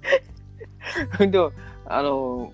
[1.30, 1.52] でも、
[1.86, 2.52] あの、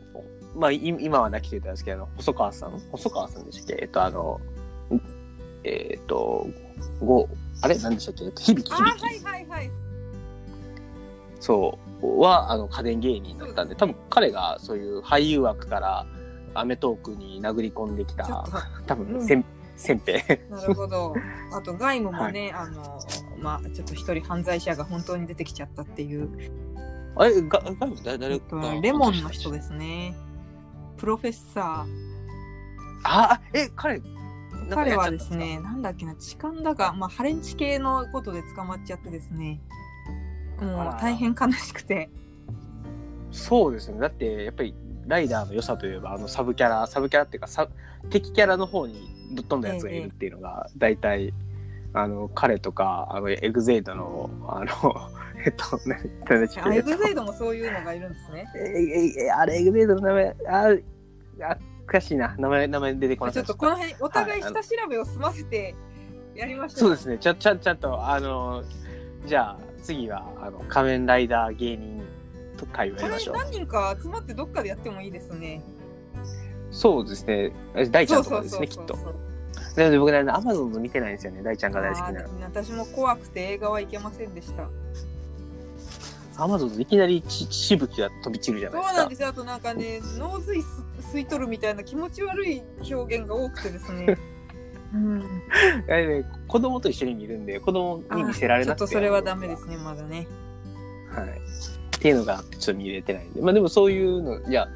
[0.54, 2.80] まあ、い今は亡きと言ったんですけど、細川さん？
[2.92, 3.82] 細川さんでしたっけ？
[3.82, 4.40] えっと、あの、
[5.64, 6.46] えっと、
[7.00, 7.28] ご、
[7.62, 7.76] あれ？
[7.78, 8.24] 何でしたっけ？
[8.24, 9.04] えっと響きあ、響き。
[9.04, 9.70] はいはいはい。
[11.40, 16.06] そう、は、あの、家電芸人だったんで、多分彼がそういう俳優枠から、
[16.54, 18.44] アメトークに殴り込んできたと、
[18.86, 19.44] 多分、せん、
[19.76, 20.50] せんべい。
[20.50, 21.14] なるほど。
[21.52, 22.98] あと、ガイムもね、 あの、
[23.38, 26.30] まあ、ちょっと一人犯罪者が本当に出てきちゃったっていう、
[27.16, 27.72] あれ、が、が、
[28.04, 30.14] 誰、え誰っとレモンの人ですね。
[30.96, 32.06] プロフェッサー。
[33.04, 34.00] あ、え、彼、
[34.70, 39.60] 彼はですね、なんだっけな、痴漢だか、まあ、ハレンチ系のことで捕まっちゃってですね、
[40.60, 42.10] もう大変悲しくて。
[43.30, 43.98] そうですね。
[44.00, 44.74] だって、やっぱり、
[45.06, 47.68] ライダーの良さといえば、あのサブキャラ、サブキャラっていうか、サ
[48.10, 51.32] 敵キャラの方にぶっ飛んだやつがいるっていうのが、大体、
[51.92, 55.10] あの、彼とか、あの、エグゼイドの、あの、
[55.46, 55.96] えっと、ね、
[56.28, 58.44] あエグゼイドもそういうのがいるんですね。
[58.56, 60.70] えええあれ、エグゼイドの名前、あ、
[61.48, 62.34] あ悔しいな。
[62.36, 65.76] 名前、名前出てこなちょっとこの辺、お互い下調べを済ませて
[66.34, 66.78] やりましょう。
[66.80, 67.18] そうですね。
[67.18, 68.64] ちゃ、ちゃ、ちゃんと、あの、
[69.24, 72.02] じゃあ、次は、あの、仮面ライダー芸人
[72.56, 73.36] と会をやこれりましょう。
[73.36, 75.62] 何人か集まってどっかでやってもいいですね。
[76.72, 77.52] そうですね。
[77.92, 78.96] 大ちゃんとかですね、きっと。
[78.96, 79.14] そう
[79.76, 81.42] なので僕ね、アマゾンの見てないんですよね。
[81.42, 82.12] 大ちゃんが大好きなあ。
[82.24, 84.68] ー私も怖くて映画は行けませんでした。
[86.38, 88.94] アマゾンのいきなりちしぶきが飛び散るじゃないですか。
[88.94, 89.28] そうなんですよ。
[89.28, 90.68] あとなんかね、脳髄す
[91.12, 94.16] 吸い取るみたいな気持ち悪い表現が多くてですね。
[94.94, 98.78] うん、ね、子供と一緒に見るんで、子供に見せられなくて。
[98.80, 100.26] ちょっとそれはダメですね、まだね。
[101.10, 101.28] はい。
[101.28, 103.40] っていうのがちょっと見れてないんで。
[103.40, 104.68] まあでもそういうの、じゃあ、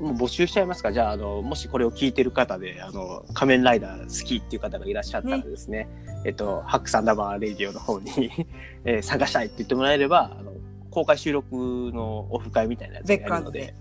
[0.00, 0.92] もう募集しちゃいますか。
[0.92, 5.88] じゃあ、あの、もしこれを聞いてる方で、あの、仮面ライダー好きっていう方がいらっしゃったらですね、
[6.24, 8.30] えっと、ハックサンダーバーレディオの方に、
[8.84, 10.52] えー探したいって言ってもらえれば、あの、
[10.90, 11.54] 公開収録
[11.92, 13.74] のオフ会みたいなやつをやるので、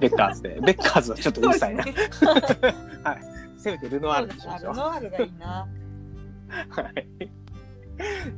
[0.00, 0.60] ベッカーズで。
[0.62, 1.84] ベッカーズはちょっとうるさいな。
[1.84, 2.34] そう
[3.04, 3.20] はい。
[3.58, 4.76] せめてルノワールにしましょうル。
[4.78, 5.68] ノワールがいいな。
[6.68, 6.82] は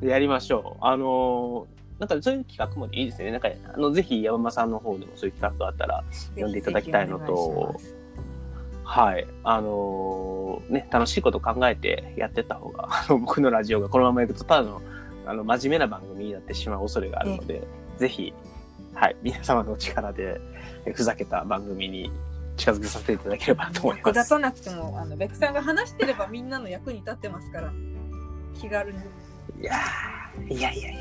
[0.03, 0.07] い。
[0.07, 0.85] やりましょう。
[0.85, 3.31] あのーなんかそういう企画もいいですね。
[3.31, 6.05] なんか、あの、ぜひ山間さんの方でもそういう企画があったら、
[6.37, 7.75] 呼んでいただきたいのと
[8.85, 9.27] はい。
[9.43, 14.83] あのーね、楽しいこと考えてやってった方が、 あの、僕のラジオがこのままいくと、ただの、
[15.27, 17.67] あの、真面目な番組になってしまう恐れがあるので、
[17.97, 18.33] ぜひ、
[18.93, 20.41] はい、皆様のお力で、
[20.85, 22.13] えふざけた番組に
[22.57, 24.09] 近づけさせていただければと思います。
[24.09, 27.73] 役立たなくても、あの、ベクさんが話してればみんなの役に立ってますから、
[28.55, 28.99] 気軽に。
[29.61, 30.95] いやーいやいやい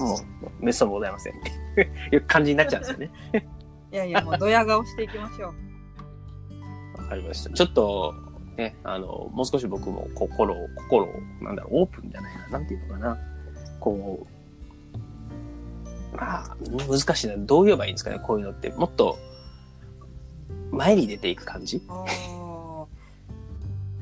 [0.00, 1.34] もう、めっそうもございません。
[2.12, 3.10] いう感じになっちゃうんですよね。
[3.92, 5.54] いやいや、もうドヤ顔していきましょ
[6.98, 7.00] う。
[7.02, 7.50] わかりました。
[7.50, 8.14] ちょっと、
[8.56, 11.08] ね、あの、もう少し僕も心を、心を、
[11.40, 13.18] なんだろう、オープンじゃないな、なんていうのかな。
[13.80, 14.26] こ
[16.12, 16.56] う、まあ、
[16.88, 17.36] 難しいな。
[17.36, 18.70] どう言えばいいんですかね、こういうのって。
[18.70, 19.18] もっと、
[20.70, 22.04] 前に出ていく感じあ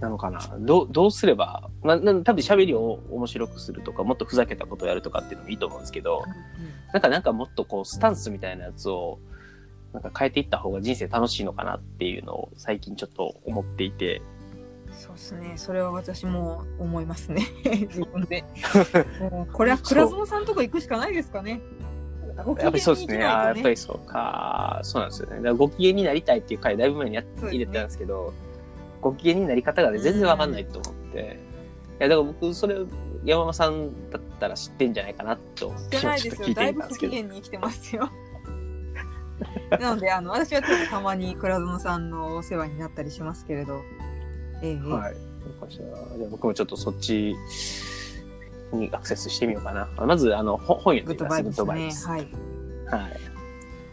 [0.03, 0.41] なのかな。
[0.59, 9.21] どう、どうすれば、な、な多分喋りを面白くするとか、もっとふざけたことをやるとかっていうのもいいと思うんですけどー、なんか、なんかもっとこう、スタンスみたいなやつを、
[9.93, 14.23] なんか変えていった方が人生楽しいのかなっていうのを最近ちょっと思っていて、
[14.93, 15.55] そうですね。
[15.57, 17.47] それは私も思いますね。
[17.65, 18.45] 自分で。
[19.21, 21.61] もうこれは倉園さんとこ行くしかないですかね。
[22.45, 23.19] ご機嫌にやっぱりそうですね。
[23.19, 23.71] やっぱり。
[23.71, 24.81] りそうか。
[24.83, 25.37] そうなんですよね。
[25.37, 28.33] だからご機嫌になりたいっていう回だいぶ前にやっそうですね入れてたんですけど、
[29.03, 31.19] ご機嫌になり方がね、全然わかんないと思って。
[31.19, 32.77] いや、だから僕、それ、
[33.25, 36.55] 山間さんだったら知ってんじゃないかなと、じゃないですよ。
[36.55, 37.07] だいぶ不機。
[37.09, 38.09] 嫌に生きてますよ。
[39.79, 43.83] なので、あの、私はちょっとたまに倉園さんのお世話になったりしますけれど。
[44.63, 45.15] ええはい。
[45.69, 47.35] じゃあ僕もちょっとそっち
[48.73, 49.89] にアクセスしてみようかな。
[49.97, 51.31] あまず、あの、本本読んでみます。
[51.31, 51.67] バイブですね。
[51.67, 52.21] グッドバイブスはい。
[53.03, 53.32] はい。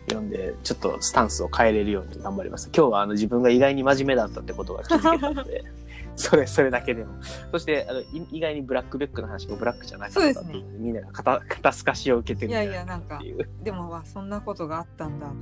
[0.10, 2.70] 読んで、ちょっとスタンスを変えれるように頑張ります。
[2.76, 5.64] 今日はあの自分が意外に真面目だったってことが気づけたので、
[6.16, 7.14] それ、それだけでも。
[7.52, 13.22] そして、あの、い意外にブラックベックの話がブラックじゃなかったっていそうですねみんなが肩、肩透かしを受けてるんじゃいやいやなんか。
[13.64, 15.34] でも、まあ、そんなことがあったんだと。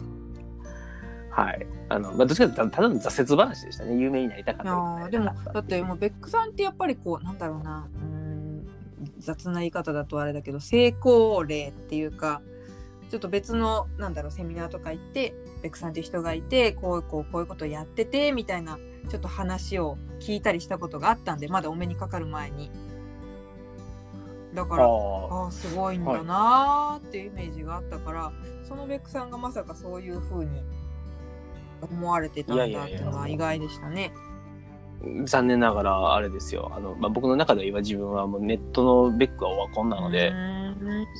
[1.32, 1.68] はい。
[1.90, 3.96] あの、まあ、どっちかというと、ただの挫折話でしたね。
[3.96, 8.28] 有名になりたかったでもだってもうベックさんってやっぱりこうなんだろうなうーん
[9.20, 12.42] 雑な言い方だとあれだけど成功例っていうか
[13.10, 18.78] ちょっと別のなんだろうセミナーとか行ってベックさんっていう人がいてこうこうこういうことやっててみたいな
[19.10, 22.70] ちょっと話を聞いたりしたことがあったんでまだお目にかかる前に
[24.54, 24.88] だからあ
[25.44, 28.32] ああすごいんだなーっていうイメージがあったから、
[28.68, 30.64] そのベックさんがまさかそういう風に
[31.82, 34.12] 思われてたんだっていうのは意外でしたね。
[35.04, 36.72] あ、残念ながら、あれですよ。
[36.76, 40.34] あの、まあ、僕の中では今自分はもうネットのベックはオワコンなので、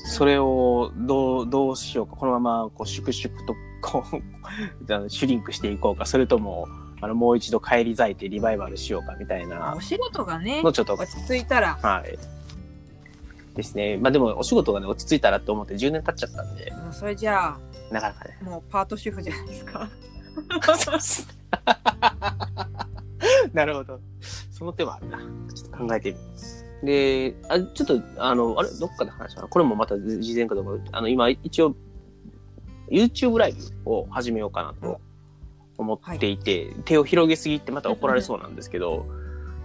[0.06, 2.16] それをどう、どうしようか。
[2.16, 4.22] このまま、こう、粛々と、こう、
[5.10, 6.06] シュリンクしていこうか。
[6.06, 6.68] それとも、
[7.00, 12.18] あの、もう一度帰り咲いてリバイバルしようか、みたいなお仕事がねのちょっと、落ち着いたらはい。
[13.54, 13.96] ですね。
[13.96, 17.58] まあでも、お仕事がね、落ち着いたらって思って10年経っちゃったんで、もうそれじゃあ
[17.92, 18.38] なかなかね。
[18.42, 19.88] もうパート主婦じゃないですか。
[23.52, 24.00] なるほど。
[24.50, 25.18] その手はあるな。
[25.54, 26.57] ちょっと考えてみます。
[26.82, 29.48] で、あちょっと、あの、あれ、どっかで話したな。
[29.48, 30.82] これもまた事前かと思う。
[30.92, 31.74] あの、今、一応、
[32.90, 33.52] YouTube ライ
[33.84, 35.00] ブを始めようかなと
[35.76, 39.06] 思っていて、手を広げすぎってまた怒られそうなんですけど、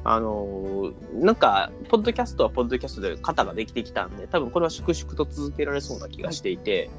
[0.03, 6.89] あの、なんか、ポッドキャストはポッドキャストで型ができてきたんで、多分これは粛々と続けられそうな気がしていて、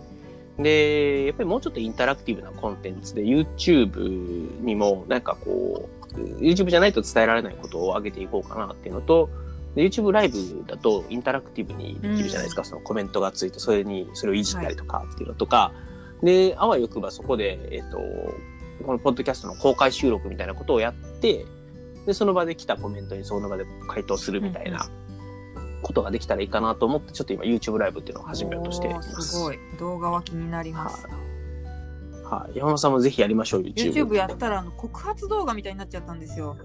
[0.59, 9.29] で、やっぱりもうちょっとインタラクティブなコンテンツで YouTube にもなんかこう、YouTube じゃないと伝えられないことを上げていこうかなっていうのと、
[9.75, 15.73] で YouTube ライブだとインタラクティブにできるじゃないですか、そのコメントがついて、それに、それをいじったりとかっていうのとか、
[16.23, 17.99] で、あわよくばそこで、えっ、と、
[18.85, 21.45] このポッドキャストの公開収録みたいなことをやって、
[22.07, 24.87] で、その場で来たコメントにその場で回答するみたいな
[25.83, 29.23] ことができたらいいかなと思って、ちょっと今 YouTube ライブっていうのを始めようとしています。
[29.23, 29.59] すごい。
[29.79, 31.09] 動画は気になりはいます。。
[32.25, 32.57] はい。
[32.57, 33.93] 山本さんもぜひやりましょう、YouTube。
[33.93, 36.57] YouTube やったらあの告発動画みたいになっちゃったんですよ。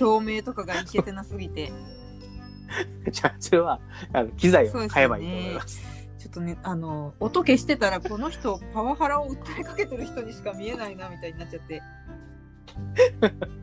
[0.00, 1.72] 表明とかがいけてなすぎて。
[3.10, 3.80] じゃあ、それは、
[4.12, 5.82] あの、機材を買えばいいと思います。
[6.18, 11.82] ちょっとね、あの、音消してたら、この人、パワハラを訴えかけてる人にしか見えないな、みたいになっちゃって。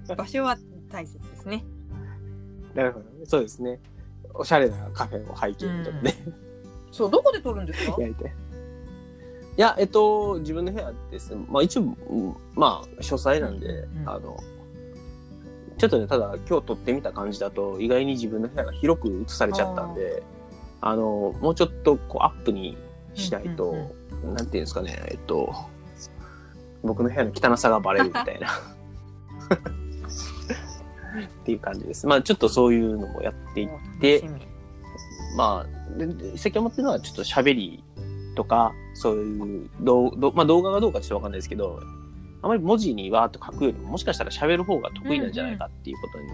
[0.16, 0.58] 場所は
[0.90, 1.64] 大切ですね。
[2.74, 3.06] なるほど。
[3.26, 3.80] そうですね。
[4.34, 6.14] おしゃれなカフェを背景にとってね、
[6.92, 7.96] そう、どこで撮るんですか？
[8.02, 8.10] い。
[8.10, 8.14] い
[9.56, 11.46] や、えっと、自分の部屋ですね。
[11.50, 14.38] まあ一応、うんまあ、書斎なんで、うんうんあの、
[15.78, 20.24] ちょっとね、ただ今日撮ってみた感じだと、意外に自分の部屋が広く映されちゃったんで、
[20.82, 22.78] あの、もうちょっとこうアップに
[23.14, 25.54] しないと、うんうんなんていうんですかね、えっと、
[26.84, 28.50] 僕の部屋の汚さがバレるみたいな。
[31.28, 32.08] っていう感じです。
[32.08, 33.70] まあちょっとそういうのもやっていっ
[34.02, 34.24] て、
[35.38, 37.84] まあ、でで最近思ってるのはちょっと喋り
[38.36, 41.80] とか、そういう動どまあ、動画がどうかちょっとわかんないですけど、
[42.46, 46.30] あまり文字にわーっと書くよりも、もしかしたら喋る方が得意なんじゃないかっていうことに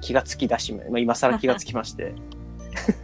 [0.00, 2.14] 気がつき出しま、 まあ、今更気がつきまして。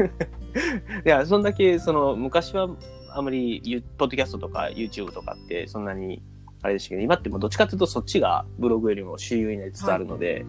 [1.04, 2.68] いや、そんだけ、その、昔は
[3.10, 6.22] あまりユ、ポッドキャストとか YouTube とかってそんなに、
[6.62, 10.46] あれでしたけど、今ってもうどっちかっていうとそっちがブログよりも主流になりつつあるので、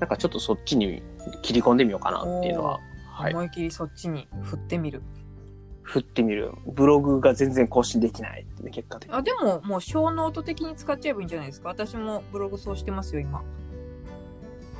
[0.00, 1.04] なんかちょっとそっちに
[1.42, 2.80] 切り込んでみようかなっていうのは、
[3.12, 3.32] はい。
[3.32, 5.02] 思い切りそっちに振ってみる。
[5.86, 6.52] 振ってみる。
[6.66, 9.16] ブログが全然更新できないってね、結果的に。
[9.16, 11.68] あ、でも、もう show note 的に使っちゃえばいいんじゃないですか。
[11.68, 13.42] 私もブログそうしてますよ、今。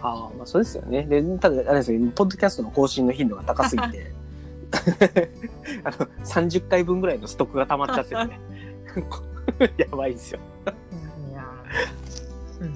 [0.02, 1.04] ああ、まあそうですよね。
[1.04, 4.12] で、ただ、あれですよ、ポッドキャストの更新の頻度が高すぎて、
[5.84, 8.40] あの、30回分ぐらいのストックが溜まっちゃっててね。
[9.78, 10.40] やばいですよ。
[11.30, 12.72] いやーうん。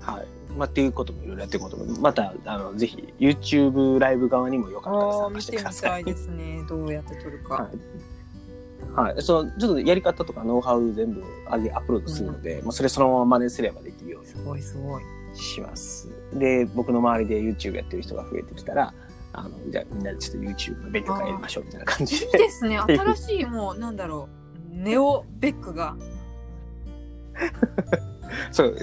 [0.00, 0.26] はい。
[0.56, 2.00] まあ、っていうこともいろいろやっていこうと思う。
[2.00, 5.98] また、あの、ぜひ、YouTube ライブ側にもよかったら参加見しててください。
[6.00, 6.64] みたいですね。
[6.68, 7.54] どうやって撮るか。
[7.54, 9.10] はい。
[9.12, 9.22] はい。
[9.22, 15.02] その、ちょっとやり方とかノウハウ全部上げ、アップロードするので、まあ、それそのまま真似すればできるようにすごいすごい。
[15.34, 16.08] します。
[16.32, 18.94] で、僕の周りで YouTube やってる人が増えてきたら、
[19.32, 22.38] あの、じゃあみんなでちょっと YouTube の勉強会やりましょうみたいな感いいじで。
[22.38, 22.78] ですね。
[22.86, 24.28] 新しい、もう、なんだろ
[24.72, 24.76] う。
[24.76, 25.96] ネオベックが。
[28.52, 28.76] そう、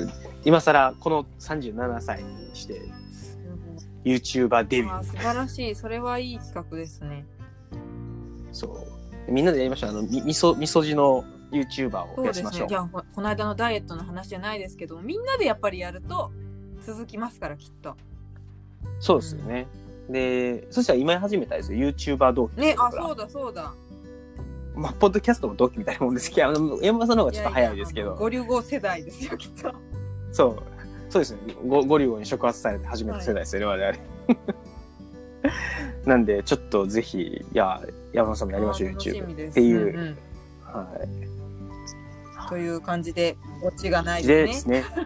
[0.43, 2.81] 今更この37歳にして、
[4.03, 5.03] YouTuber デビュー。
[5.03, 5.75] 素晴らしい。
[5.75, 7.25] それはいい企画ですね。
[8.51, 8.67] そ
[9.27, 9.31] う。
[9.31, 9.89] みんなでやりましょう。
[9.91, 12.67] あの、み、みそ、みそじの YouTuber をやしましょう。
[12.67, 16.31] じゃあ、ここの間のダイエットの話じゃないですけど、みんなでやっぱりやると
[16.81, 17.95] 続きますから、きっと。
[18.99, 19.67] そうですよね。
[20.09, 21.89] で、そしたら今始めたですよ。
[21.89, 23.73] YouTuber 同期ですね、あ、そうだそうだ。
[24.73, 28.07] まあ、ポッドキャストも同期みたいなもんですけど、あの、山田さんの方がちょっと早いですけど。
[28.07, 29.73] ややあのゴリュゴ世代ですよ、きっと。
[30.31, 30.63] そう。
[31.09, 31.39] そうですね。
[31.67, 33.99] ご、ご竜王に触発されて初めて世代ですよね、我々。
[36.05, 37.81] なんで、ちょっとぜひ、いや、
[38.13, 39.49] 山田さんもやりましょう、YouTube。
[39.49, 40.17] っていうんん
[40.63, 42.49] はい。
[42.49, 44.83] という感じで、オチがないでですね。
[44.83, 45.05] すね。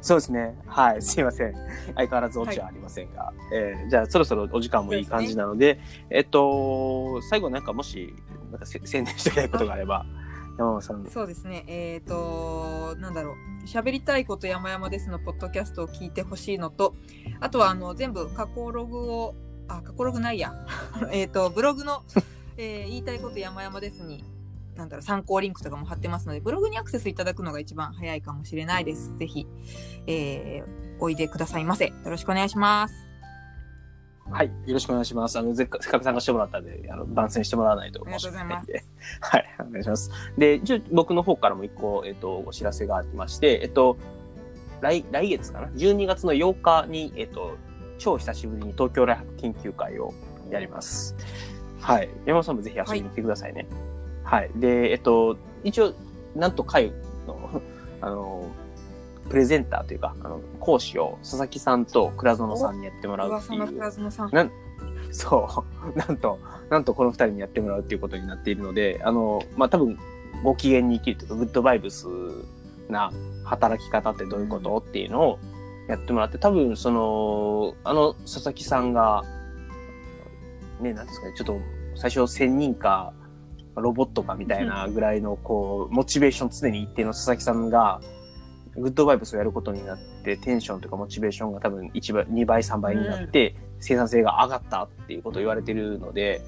[0.00, 0.58] そうですね。
[0.66, 1.02] はい。
[1.02, 1.54] すいません。
[1.94, 3.32] 相変わらずオチはありませんが。
[3.54, 5.78] えーじゃあ、そろそろお時間もいい感じなので、
[6.10, 8.14] えっと、最後なんかもし、
[8.50, 10.04] なんかせ宣伝しておきたいことがあれば、
[10.58, 11.06] 山本さん。
[11.10, 11.64] そうですね。
[11.66, 13.66] えっ、と、なんだろう。
[13.66, 16.94] 喋りたいこと山々ですのポッドキャストを聞いてほしいのと、
[17.40, 19.34] あとはあの全部加工ログを、
[19.68, 20.52] あ、加工ログないや。
[21.12, 22.02] えっと、ブログの、
[22.56, 24.24] えー言いたいこと山々ですに、
[24.76, 29.16] なんだろう、参考リンクとかも貼ってますので、ブログにアクセスいただくのが一番早いかもしれないです。
[29.16, 29.46] ぜひ、
[30.06, 31.86] えーおいでくださいませ。
[31.86, 33.11] よろしくお願いします。
[34.30, 34.46] はい。
[34.46, 35.38] よろしくお願いします。
[35.38, 38.84] あの、せっかく参加してもらったんで、あの、番宣してもらわないと申し訳ないんで。
[39.20, 39.44] はい。
[39.60, 40.10] お願いします。
[40.38, 43.96] で、一応僕の方からも一個、えっと、お知らせがありまして、えっと、
[44.80, 47.56] 来、来月かな ?12 月の8日に、えっと、
[47.98, 50.12] 超久しぶりに東京大学研究会を
[50.50, 51.14] やります。
[51.80, 52.08] はい。
[52.24, 53.66] 山本さんもぜひ遊びに来てくださいね。
[54.24, 54.50] はい。
[54.56, 55.94] で、えっと、一応、
[56.34, 56.92] なんと会
[57.26, 57.62] の、
[58.00, 58.46] あの、
[59.28, 63.66] プレゼンターというか、あの、講師を佐々木さんと倉園さんにやってもらうっていう。
[63.66, 64.30] 倉園さん。
[64.30, 64.50] なん
[65.10, 65.64] そ
[65.94, 65.98] う。
[65.98, 66.38] なんと、
[66.70, 69.98] なんとこの二人にやってもらうっていうことになっているので、あの、まあ、多分、
[70.42, 72.06] ご機嫌に生きるというか、グッドバイブス
[72.88, 73.12] な
[73.44, 75.38] 働き方ってどういうこと、っていうのを
[75.88, 79.22] やってもらって、多分、その、あの、佐々木さんが、
[80.80, 81.60] ね、なんですかね、ちょっと、
[81.94, 83.12] 最初1000人か
[83.76, 88.00] ロボットかみたいなぐらいの、こう、モチベーション常に一定の佐々木さんが、
[88.76, 96.42] グッドバイブスをやることになって、テンションとかモチベーションが多分1倍、2倍、3倍になって、生産性が上がったっていうことを言われてるので、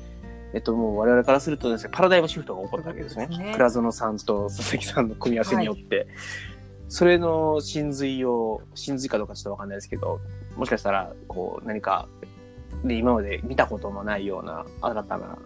[0.54, 3.26] えっと、もう我々からするとですね、パラダイムシフトが起こるわけですね。
[3.26, 6.06] ね倉園さんと佐々木さんの組み合わせによって。
[6.88, 10.20] それの真髄を、真髄かどうかちょっとわかんないですけど、
[10.56, 12.08] もしかしたら、こう、何か、
[12.84, 15.38] で、今まで見たこともないような新たな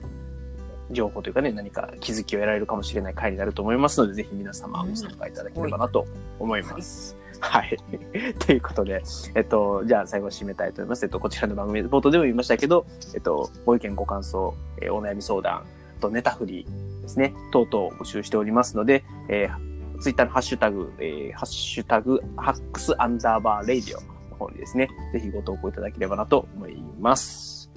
[0.90, 6.06] 情報というかね、何か気づきを得られるかもしれない回になると思いますので、ぜひ皆様ご参加いただければなと
[6.38, 7.16] 思います。
[7.40, 7.76] はい。
[8.38, 9.02] ということで、
[9.34, 11.04] えっと、じゃあ最後締めたいと思います。
[11.04, 15.58] えっと、こちらの番組、冒頭でも言いましたけど、えっと、ご意見、ご感想、えーお悩み相談、
[15.98, 16.66] あとネタフリ
[17.02, 27.70] ですね、等々募集しておりますので、えー、ツイッターのハッシュタグ、えー、ハッシュタグ、ハックスアンダーバーレイディオの方にですね、ぜひご投稿いただければなと思います。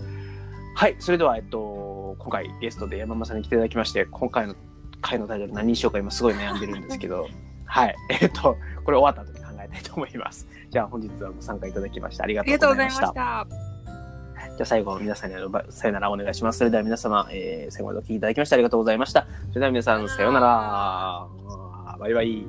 [0.75, 0.95] はい。
[0.99, 1.59] それでは、えっと、
[2.17, 4.55] 今回ゲストで山間さんに来ていただきまして、今回の
[5.01, 7.27] 回のタイトル何にしようか今すごい悩んでるんですけど、
[7.65, 7.95] はい。
[8.21, 10.47] えっと、これ終わった後に考えたいと思います。
[10.69, 12.99] じゃあ本日はご参加いただきましてありがとうごございまし。
[12.99, 13.13] たた。
[13.13, 15.35] じゃあ最後皆さんに
[15.69, 16.59] さよならお願いします。
[16.59, 19.25] それでは皆様、えー、最後までお聞きいただきましてありがとうございました。
[19.49, 21.27] それでは皆さん、さようなら。
[21.97, 22.45] バイバイ。